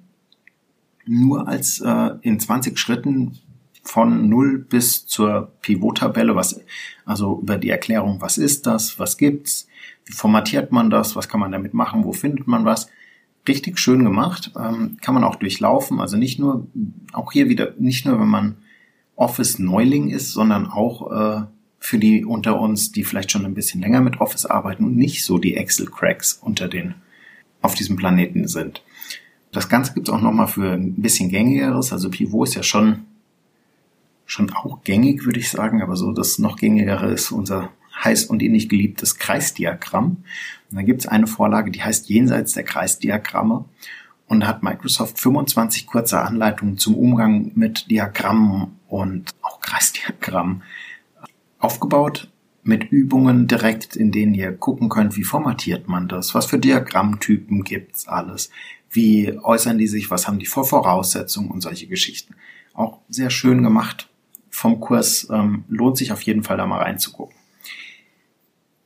Nur 1.06 1.46
als 1.46 1.80
äh, 1.80 2.10
in 2.22 2.40
20 2.40 2.78
Schritten 2.78 3.38
von 3.82 4.28
0 4.28 4.58
bis 4.58 5.06
zur 5.06 5.52
Pivot-Tabelle, 5.60 6.34
was, 6.34 6.60
also 7.04 7.40
über 7.40 7.58
die 7.58 7.68
Erklärung, 7.68 8.20
was 8.20 8.38
ist 8.38 8.66
das, 8.66 8.98
was 8.98 9.18
gibt's, 9.18 9.68
wie 10.06 10.12
formatiert 10.12 10.72
man 10.72 10.90
das, 10.90 11.14
was 11.14 11.28
kann 11.28 11.40
man 11.40 11.52
damit 11.52 11.74
machen, 11.74 12.04
wo 12.04 12.12
findet 12.12 12.46
man 12.46 12.64
was. 12.64 12.88
Richtig 13.46 13.78
schön 13.78 14.02
gemacht, 14.02 14.52
ähm, 14.58 14.96
kann 15.02 15.14
man 15.14 15.22
auch 15.22 15.36
durchlaufen, 15.36 16.00
also 16.00 16.16
nicht 16.16 16.38
nur, 16.38 16.66
auch 17.12 17.32
hier 17.32 17.50
wieder, 17.50 17.74
nicht 17.78 18.06
nur, 18.06 18.18
wenn 18.18 18.28
man 18.28 18.56
Office 19.16 19.58
Neuling 19.58 20.10
ist, 20.10 20.32
sondern 20.32 20.66
auch 20.66 21.10
äh, 21.10 21.46
für 21.78 21.98
die 21.98 22.24
unter 22.24 22.58
uns, 22.60 22.92
die 22.92 23.04
vielleicht 23.04 23.30
schon 23.30 23.44
ein 23.44 23.54
bisschen 23.54 23.80
länger 23.80 24.00
mit 24.00 24.20
Office 24.20 24.46
arbeiten 24.46 24.84
und 24.84 24.96
nicht 24.96 25.24
so 25.24 25.38
die 25.38 25.56
Excel-Cracks 25.56 26.38
unter 26.40 26.68
den 26.68 26.94
auf 27.62 27.74
diesem 27.74 27.96
Planeten 27.96 28.48
sind. 28.48 28.82
Das 29.52 29.68
Ganze 29.68 29.94
gibt's 29.94 30.10
auch 30.10 30.20
nochmal 30.20 30.48
für 30.48 30.72
ein 30.72 30.94
bisschen 30.94 31.28
gängigeres. 31.28 31.92
Also 31.92 32.10
Pivot 32.10 32.48
ist 32.48 32.54
ja 32.54 32.62
schon, 32.62 33.04
schon 34.26 34.50
auch 34.50 34.82
gängig, 34.82 35.24
würde 35.24 35.38
ich 35.38 35.50
sagen, 35.50 35.80
aber 35.82 35.96
so 35.96 36.12
das 36.12 36.38
noch 36.38 36.56
gängigere 36.56 37.12
ist 37.12 37.30
unser 37.30 37.70
heiß 38.02 38.24
und 38.24 38.42
ähnlich 38.42 38.68
geliebtes 38.68 39.18
Kreisdiagramm. 39.18 40.24
Und 40.70 40.76
dann 40.76 40.86
gibt's 40.86 41.06
eine 41.06 41.26
Vorlage, 41.26 41.70
die 41.70 41.82
heißt 41.82 42.08
Jenseits 42.08 42.54
der 42.54 42.64
Kreisdiagramme 42.64 43.64
und 44.26 44.40
da 44.40 44.46
hat 44.48 44.62
Microsoft 44.62 45.18
25 45.20 45.86
kurze 45.86 46.20
Anleitungen 46.20 46.78
zum 46.78 46.94
Umgang 46.96 47.52
mit 47.54 47.90
Diagrammen 47.90 48.78
und 48.94 49.34
auch 49.42 49.60
Kreisdiagrammen 49.60 50.62
aufgebaut 51.58 52.30
mit 52.62 52.92
Übungen 52.92 53.48
direkt, 53.48 53.96
in 53.96 54.12
denen 54.12 54.34
ihr 54.34 54.52
gucken 54.52 54.88
könnt, 54.88 55.16
wie 55.16 55.24
formatiert 55.24 55.88
man 55.88 56.06
das, 56.06 56.32
was 56.34 56.46
für 56.46 56.60
Diagrammtypen 56.60 57.64
gibt's 57.64 58.06
alles, 58.06 58.50
wie 58.90 59.36
äußern 59.36 59.78
die 59.78 59.88
sich, 59.88 60.10
was 60.10 60.28
haben 60.28 60.38
die 60.38 60.46
vor 60.46 60.64
Voraussetzungen 60.64 61.50
und 61.50 61.60
solche 61.60 61.88
Geschichten. 61.88 62.36
Auch 62.72 63.00
sehr 63.08 63.30
schön 63.30 63.64
gemacht 63.64 64.08
vom 64.48 64.78
Kurs, 64.78 65.28
ähm, 65.30 65.64
lohnt 65.68 65.96
sich 65.96 66.12
auf 66.12 66.22
jeden 66.22 66.44
Fall 66.44 66.56
da 66.56 66.64
mal 66.64 66.82
reinzugucken. 66.82 67.34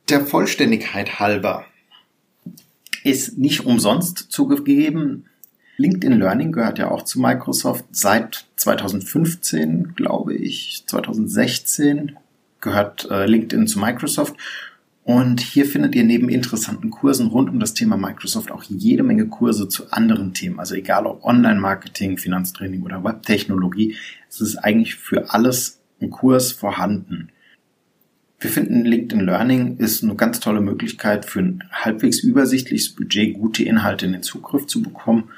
Der 0.09 0.25
Vollständigkeit 0.25 1.19
halber 1.19 1.65
ist 3.03 3.37
nicht 3.37 3.67
umsonst 3.67 4.31
zugegeben. 4.31 5.28
LinkedIn 5.79 6.19
Learning 6.19 6.51
gehört 6.51 6.77
ja 6.77 6.91
auch 6.91 7.03
zu 7.03 7.21
Microsoft 7.21 7.85
seit 7.91 8.45
2015, 8.57 9.95
glaube 9.95 10.35
ich, 10.35 10.83
2016 10.85 12.17
gehört 12.59 13.09
äh, 13.09 13.25
LinkedIn 13.25 13.65
zu 13.65 13.79
Microsoft. 13.79 14.35
Und 15.05 15.39
hier 15.39 15.65
findet 15.65 15.95
ihr 15.95 16.03
neben 16.03 16.27
interessanten 16.27 16.91
Kursen 16.91 17.27
rund 17.27 17.49
um 17.49 17.59
das 17.59 17.73
Thema 17.73 17.95
Microsoft 17.95 18.51
auch 18.51 18.63
jede 18.63 19.03
Menge 19.03 19.27
Kurse 19.27 19.69
zu 19.69 19.89
anderen 19.91 20.33
Themen. 20.33 20.59
Also 20.59 20.75
egal 20.75 21.07
ob 21.07 21.23
Online-Marketing, 21.23 22.17
Finanztraining 22.17 22.83
oder 22.83 23.03
Webtechnologie, 23.03 23.95
es 24.29 24.41
ist 24.41 24.57
eigentlich 24.57 24.95
für 24.95 25.33
alles 25.33 25.79
ein 26.01 26.09
Kurs 26.09 26.51
vorhanden. 26.51 27.29
Wir 28.41 28.49
finden 28.49 28.83
LinkedIn 28.83 29.25
Learning 29.25 29.77
ist 29.77 30.03
eine 30.03 30.15
ganz 30.15 30.41
tolle 30.41 30.61
Möglichkeit 30.61 31.25
für 31.25 31.39
ein 31.39 31.63
halbwegs 31.71 32.19
übersichtliches 32.19 32.89
Budget 32.89 33.33
gute 33.33 33.63
Inhalte 33.63 34.05
in 34.05 34.11
den 34.11 34.23
Zugriff 34.23 34.67
zu 34.67 34.81
bekommen. 34.81 35.29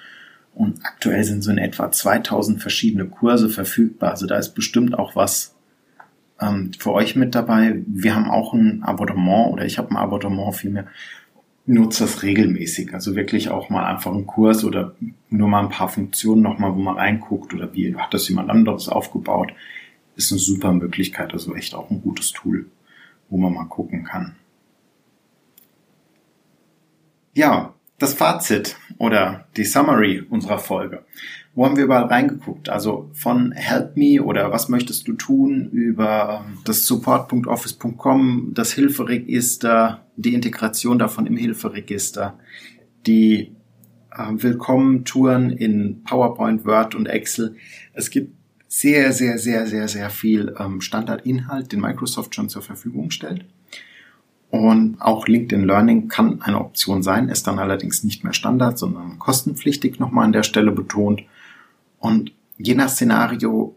Und 0.54 0.86
aktuell 0.86 1.24
sind 1.24 1.44
so 1.44 1.52
in 1.52 1.58
etwa 1.58 1.92
2000 1.92 2.62
verschiedene 2.62 3.06
Kurse 3.06 3.50
verfügbar. 3.50 4.12
Also 4.12 4.28
da 4.28 4.38
ist 4.38 4.54
bestimmt 4.54 4.98
auch 4.98 5.16
was 5.16 5.56
ähm, 6.40 6.72
für 6.78 6.92
euch 6.92 7.16
mit 7.16 7.36
dabei. 7.36 7.82
Wir 7.88 8.16
haben 8.16 8.30
auch 8.30 8.54
ein 8.54 8.84
Abonnement 8.84 9.52
oder 9.52 9.66
ich 9.66 9.78
habe 9.78 9.92
ein 9.92 9.98
Abonnement 9.98 10.56
vielmehr. 10.56 10.88
Nutze 11.66 12.04
das 12.04 12.24
regelmäßig. 12.24 12.94
Also 12.94 13.16
wirklich 13.16 13.50
auch 13.50 13.70
mal 13.70 13.86
einfach 13.86 14.12
einen 14.12 14.28
Kurs 14.28 14.66
oder 14.66 14.96
nur 15.30 15.48
mal 15.48 15.64
ein 15.64 15.70
paar 15.70 15.90
Funktionen 15.90 16.42
nochmal, 16.42 16.76
wo 16.76 16.80
man 16.80 16.98
reinguckt 16.98 17.54
oder 17.54 17.74
wie 17.74 17.96
hat 17.96 18.14
das 18.14 18.28
jemand 18.28 18.50
anderes 18.50 18.90
aufgebaut. 18.90 19.54
Ist 20.16 20.32
eine 20.32 20.40
super 20.40 20.74
Möglichkeit. 20.74 21.34
Also 21.34 21.56
echt 21.56 21.76
auch 21.76 21.90
ein 21.90 22.02
gutes 22.02 22.32
Tool 22.32 22.66
wo 23.32 23.38
man 23.38 23.54
mal 23.54 23.66
gucken 23.66 24.04
kann. 24.04 24.36
Ja, 27.34 27.74
das 28.02 28.16
Fazit 28.16 28.78
oder 28.98 29.46
die 29.58 29.64
Summary 29.64 30.24
unserer 30.28 30.58
Folge. 30.58 31.06
Wo 31.54 31.66
haben 31.66 31.76
wir 31.76 31.84
überall 31.84 32.06
reingeguckt? 32.06 32.70
Also 32.70 33.10
von 33.14 33.52
Help 33.52 33.96
Me 33.98 34.24
oder 34.24 34.52
was 34.52 34.70
möchtest 34.70 35.08
du 35.08 35.14
tun 35.14 35.70
über 35.72 36.46
das 36.64 36.88
Support.office.com, 36.88 38.52
das 38.54 38.72
Hilferegister, 38.72 40.06
die 40.16 40.34
Integration 40.34 40.98
davon 40.98 41.28
im 41.28 41.38
Hilferegister, 41.38 42.40
die 43.06 43.56
äh, 44.12 44.28
Willkommen-Touren 44.32 45.52
in 45.52 46.04
PowerPoint, 46.04 46.66
Word 46.66 46.96
und 46.96 47.06
Excel. 47.06 47.56
Es 47.94 48.10
gibt 48.10 48.34
sehr, 48.68 49.12
sehr, 49.12 49.38
sehr, 49.38 49.68
sehr, 49.68 49.88
sehr 49.90 50.10
viel 50.10 50.56
ähm, 50.58 50.82
Standardinhalt, 50.82 51.72
den 51.72 51.82
Microsoft 51.82 52.34
schon 52.34 52.50
zur 52.50 52.62
Verfügung 52.62 53.12
stellt. 53.12 53.46
Und 54.52 54.98
auch 55.00 55.28
LinkedIn 55.28 55.66
Learning 55.66 56.10
kann 56.10 56.42
eine 56.42 56.60
Option 56.60 57.04
sein, 57.04 57.30
ist 57.30 57.48
dann 57.48 57.58
allerdings 57.58 58.04
nicht 58.04 58.26
mehr 58.26 58.34
Standard, 58.34 58.78
sondern 58.78 59.18
kostenpflichtig 59.18 59.98
nochmal 59.98 60.26
an 60.26 60.34
der 60.34 60.44
Stelle 60.44 60.74
betont. 60.74 61.24
Und 62.00 62.34
je 62.58 62.76
nach 62.76 62.90
Szenario 62.90 63.76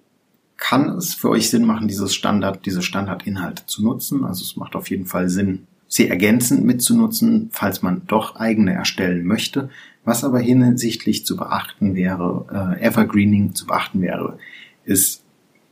kann 0.56 0.88
es 0.90 1.14
für 1.14 1.30
euch 1.30 1.48
Sinn 1.48 1.64
machen, 1.64 1.86
dieses 1.86 2.12
Standard, 2.12 2.66
diese 2.66 2.82
Standardinhalte 2.82 3.66
zu 3.66 3.84
nutzen. 3.84 4.24
Also 4.24 4.42
es 4.42 4.56
macht 4.56 4.74
auf 4.74 4.90
jeden 4.90 5.06
Fall 5.06 5.28
Sinn, 5.28 5.68
sie 5.86 6.08
ergänzend 6.08 6.64
mitzunutzen, 6.64 7.50
falls 7.52 7.82
man 7.82 8.02
doch 8.08 8.34
eigene 8.34 8.72
erstellen 8.72 9.24
möchte. 9.24 9.70
Was 10.04 10.24
aber 10.24 10.40
hinsichtlich 10.40 11.24
zu 11.24 11.36
beachten 11.36 11.94
wäre, 11.94 12.76
äh, 12.80 12.84
Evergreening 12.84 13.54
zu 13.54 13.66
beachten 13.66 14.00
wäre, 14.00 14.38
ist, 14.84 15.22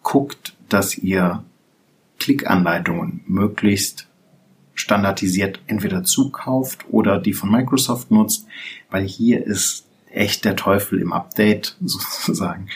guckt, 0.02 0.54
dass 0.68 0.96
ihr 0.96 1.42
Klickanleitungen 2.18 3.22
möglichst 3.26 4.08
standardisiert 4.74 5.60
entweder 5.66 6.04
zukauft 6.04 6.86
oder 6.90 7.18
die 7.18 7.32
von 7.32 7.50
Microsoft 7.50 8.10
nutzt, 8.10 8.46
weil 8.90 9.06
hier 9.06 9.44
ist 9.44 9.86
echt 10.10 10.44
der 10.44 10.56
Teufel 10.56 11.00
im 11.00 11.12
Update 11.12 11.76
sozusagen. 11.84 12.68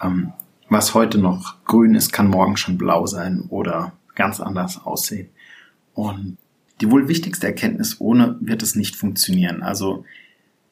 Ähm, 0.00 0.32
was 0.68 0.94
heute 0.94 1.18
noch 1.18 1.56
grün 1.64 1.94
ist, 1.94 2.12
kann 2.12 2.28
morgen 2.28 2.56
schon 2.56 2.78
blau 2.78 3.06
sein 3.06 3.44
oder 3.48 3.92
ganz 4.14 4.40
anders 4.40 4.84
aussehen. 4.84 5.28
Und 5.94 6.38
die 6.80 6.90
wohl 6.90 7.08
wichtigste 7.08 7.46
Erkenntnis, 7.46 8.00
ohne 8.00 8.36
wird 8.40 8.62
es 8.62 8.74
nicht 8.74 8.96
funktionieren. 8.96 9.62
Also 9.62 10.04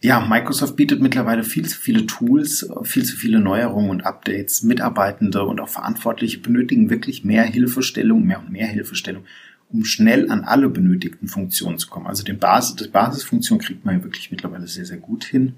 ja, 0.00 0.20
Microsoft 0.20 0.76
bietet 0.76 1.00
mittlerweile 1.00 1.42
viel 1.42 1.66
zu 1.66 1.76
viele 1.76 2.06
Tools, 2.06 2.70
viel 2.84 3.04
zu 3.04 3.16
viele 3.16 3.40
Neuerungen 3.40 3.90
und 3.90 4.06
Updates. 4.06 4.62
Mitarbeitende 4.62 5.44
und 5.44 5.60
auch 5.60 5.68
Verantwortliche 5.68 6.38
benötigen 6.38 6.88
wirklich 6.88 7.24
mehr 7.24 7.42
Hilfestellung, 7.42 8.24
mehr 8.24 8.38
und 8.38 8.52
mehr 8.52 8.68
Hilfestellung, 8.68 9.24
um 9.70 9.84
schnell 9.84 10.30
an 10.30 10.44
alle 10.44 10.68
benötigten 10.68 11.28
Funktionen 11.28 11.78
zu 11.78 11.88
kommen. 11.88 12.06
Also 12.06 12.24
den 12.24 12.38
Basis, 12.38 12.76
die 12.76 12.88
Basisfunktion 12.88 13.58
kriegt 13.58 13.84
man 13.84 13.98
ja 13.98 14.04
wirklich 14.04 14.30
mittlerweile 14.30 14.66
sehr, 14.66 14.86
sehr 14.86 14.98
gut 14.98 15.24
hin 15.24 15.54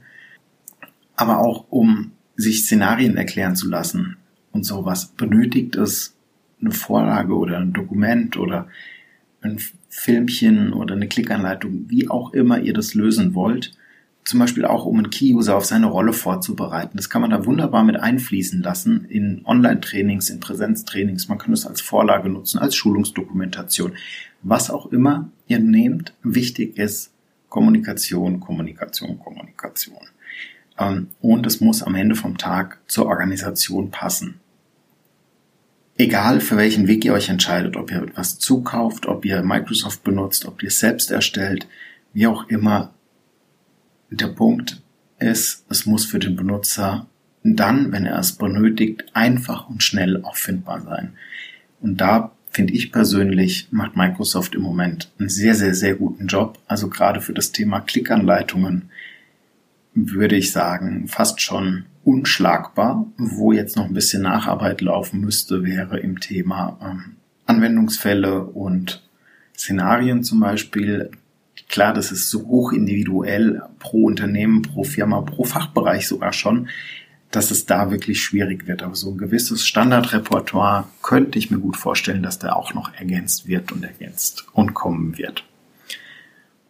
aber 1.20 1.38
auch 1.38 1.66
um 1.68 2.12
sich 2.34 2.64
Szenarien 2.64 3.18
erklären 3.18 3.54
zu 3.54 3.68
lassen 3.68 4.16
und 4.52 4.64
sowas, 4.64 5.08
benötigt 5.08 5.76
es 5.76 6.16
eine 6.62 6.70
Vorlage 6.70 7.36
oder 7.36 7.58
ein 7.58 7.74
Dokument 7.74 8.38
oder 8.38 8.68
ein 9.42 9.60
Filmchen 9.90 10.72
oder 10.72 10.94
eine 10.94 11.08
Klickanleitung, 11.08 11.90
wie 11.90 12.08
auch 12.08 12.32
immer 12.32 12.60
ihr 12.60 12.72
das 12.72 12.94
lösen 12.94 13.34
wollt. 13.34 13.72
Zum 14.30 14.38
Beispiel 14.38 14.64
auch, 14.64 14.84
um 14.84 14.96
einen 14.96 15.10
Key-User 15.10 15.56
auf 15.56 15.64
seine 15.64 15.86
Rolle 15.86 16.12
vorzubereiten. 16.12 16.96
Das 16.96 17.10
kann 17.10 17.20
man 17.20 17.32
da 17.32 17.46
wunderbar 17.46 17.82
mit 17.82 17.96
einfließen 17.96 18.62
lassen 18.62 19.04
in 19.06 19.44
Online-Trainings, 19.44 20.30
in 20.30 20.38
Präsenztrainings. 20.38 21.26
Man 21.26 21.38
kann 21.38 21.52
es 21.52 21.66
als 21.66 21.80
Vorlage 21.80 22.28
nutzen, 22.28 22.60
als 22.60 22.76
Schulungsdokumentation. 22.76 23.94
Was 24.42 24.70
auch 24.70 24.86
immer 24.92 25.32
ihr 25.48 25.58
nehmt, 25.58 26.14
wichtig 26.22 26.78
ist 26.78 27.10
Kommunikation, 27.48 28.38
Kommunikation, 28.38 29.18
Kommunikation. 29.18 29.98
Ähm, 30.78 31.08
und 31.20 31.44
es 31.44 31.60
muss 31.60 31.82
am 31.82 31.96
Ende 31.96 32.14
vom 32.14 32.38
Tag 32.38 32.78
zur 32.86 33.06
Organisation 33.06 33.90
passen. 33.90 34.38
Egal 35.96 36.40
für 36.40 36.56
welchen 36.56 36.86
Weg 36.86 37.04
ihr 37.04 37.14
euch 37.14 37.30
entscheidet, 37.30 37.76
ob 37.76 37.90
ihr 37.90 38.00
etwas 38.00 38.38
zukauft, 38.38 39.06
ob 39.06 39.24
ihr 39.24 39.42
Microsoft 39.42 40.04
benutzt, 40.04 40.46
ob 40.46 40.62
ihr 40.62 40.68
es 40.68 40.78
selbst 40.78 41.10
erstellt, 41.10 41.66
wie 42.12 42.28
auch 42.28 42.48
immer, 42.48 42.94
der 44.10 44.28
Punkt 44.28 44.82
ist, 45.18 45.64
es 45.68 45.86
muss 45.86 46.04
für 46.04 46.18
den 46.18 46.36
Benutzer 46.36 47.06
dann, 47.42 47.92
wenn 47.92 48.06
er 48.06 48.18
es 48.18 48.32
benötigt, 48.32 49.04
einfach 49.14 49.68
und 49.68 49.82
schnell 49.82 50.22
auffindbar 50.22 50.82
sein. 50.82 51.14
Und 51.80 52.00
da 52.00 52.32
finde 52.50 52.74
ich 52.74 52.92
persönlich, 52.92 53.68
macht 53.70 53.96
Microsoft 53.96 54.54
im 54.54 54.62
Moment 54.62 55.10
einen 55.18 55.28
sehr, 55.28 55.54
sehr, 55.54 55.74
sehr 55.74 55.94
guten 55.94 56.26
Job. 56.26 56.58
Also 56.66 56.88
gerade 56.88 57.20
für 57.20 57.32
das 57.32 57.52
Thema 57.52 57.80
Klickanleitungen 57.80 58.90
würde 59.94 60.36
ich 60.36 60.52
sagen, 60.52 61.08
fast 61.08 61.40
schon 61.40 61.86
unschlagbar. 62.04 63.06
Wo 63.16 63.52
jetzt 63.52 63.76
noch 63.76 63.86
ein 63.86 63.94
bisschen 63.94 64.22
Nacharbeit 64.22 64.80
laufen 64.80 65.20
müsste, 65.20 65.64
wäre 65.64 65.98
im 66.00 66.20
Thema 66.20 66.78
ähm, 66.82 67.16
Anwendungsfälle 67.46 68.44
und 68.44 69.02
Szenarien 69.56 70.24
zum 70.24 70.40
Beispiel. 70.40 71.10
Klar, 71.70 71.94
das 71.94 72.10
ist 72.10 72.28
so 72.30 72.48
hoch 72.48 72.72
individuell 72.72 73.62
pro 73.78 74.06
Unternehmen, 74.06 74.62
pro 74.62 74.82
Firma, 74.82 75.20
pro 75.20 75.44
Fachbereich 75.44 76.08
sogar 76.08 76.32
schon, 76.32 76.68
dass 77.30 77.52
es 77.52 77.64
da 77.64 77.92
wirklich 77.92 78.20
schwierig 78.20 78.66
wird. 78.66 78.82
Aber 78.82 78.96
so 78.96 79.12
ein 79.12 79.18
gewisses 79.18 79.64
Standardrepertoire 79.64 80.88
könnte 81.00 81.38
ich 81.38 81.52
mir 81.52 81.60
gut 81.60 81.76
vorstellen, 81.76 82.24
dass 82.24 82.40
der 82.40 82.56
auch 82.56 82.74
noch 82.74 82.92
ergänzt 82.94 83.46
wird 83.46 83.70
und 83.70 83.84
ergänzt 83.84 84.46
und 84.52 84.74
kommen 84.74 85.16
wird. 85.16 85.44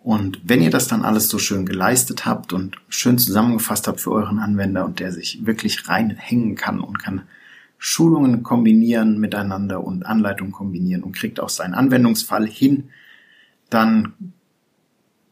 Und 0.03 0.43
wenn 0.45 0.61
ihr 0.61 0.71
das 0.71 0.87
dann 0.87 1.03
alles 1.03 1.31
so 1.31 1.39
schön 1.39 1.65
geleistet 1.65 2.27
habt 2.27 2.53
und 2.53 2.77
schön 2.91 3.17
zusammengefasst 3.17 3.89
habt 3.89 4.03
für 4.03 4.13
euren 4.13 4.39
Anwender 4.39 4.85
und 4.85 5.01
der 5.01 5.13
sich 5.13 5.47
wirklich 5.47 5.89
reinhängen 5.89 6.57
kann 6.57 6.79
und 6.79 6.99
kann 6.99 7.23
Schulungen 7.79 8.43
kombinieren 8.43 9.19
miteinander 9.19 9.83
und 9.83 10.05
Anleitungen 10.05 10.53
kombinieren 10.53 11.03
und 11.03 11.17
kriegt 11.17 11.41
auch 11.41 11.49
seinen 11.49 11.73
Anwendungsfall 11.73 12.47
hin, 12.47 12.91
dann 13.71 14.13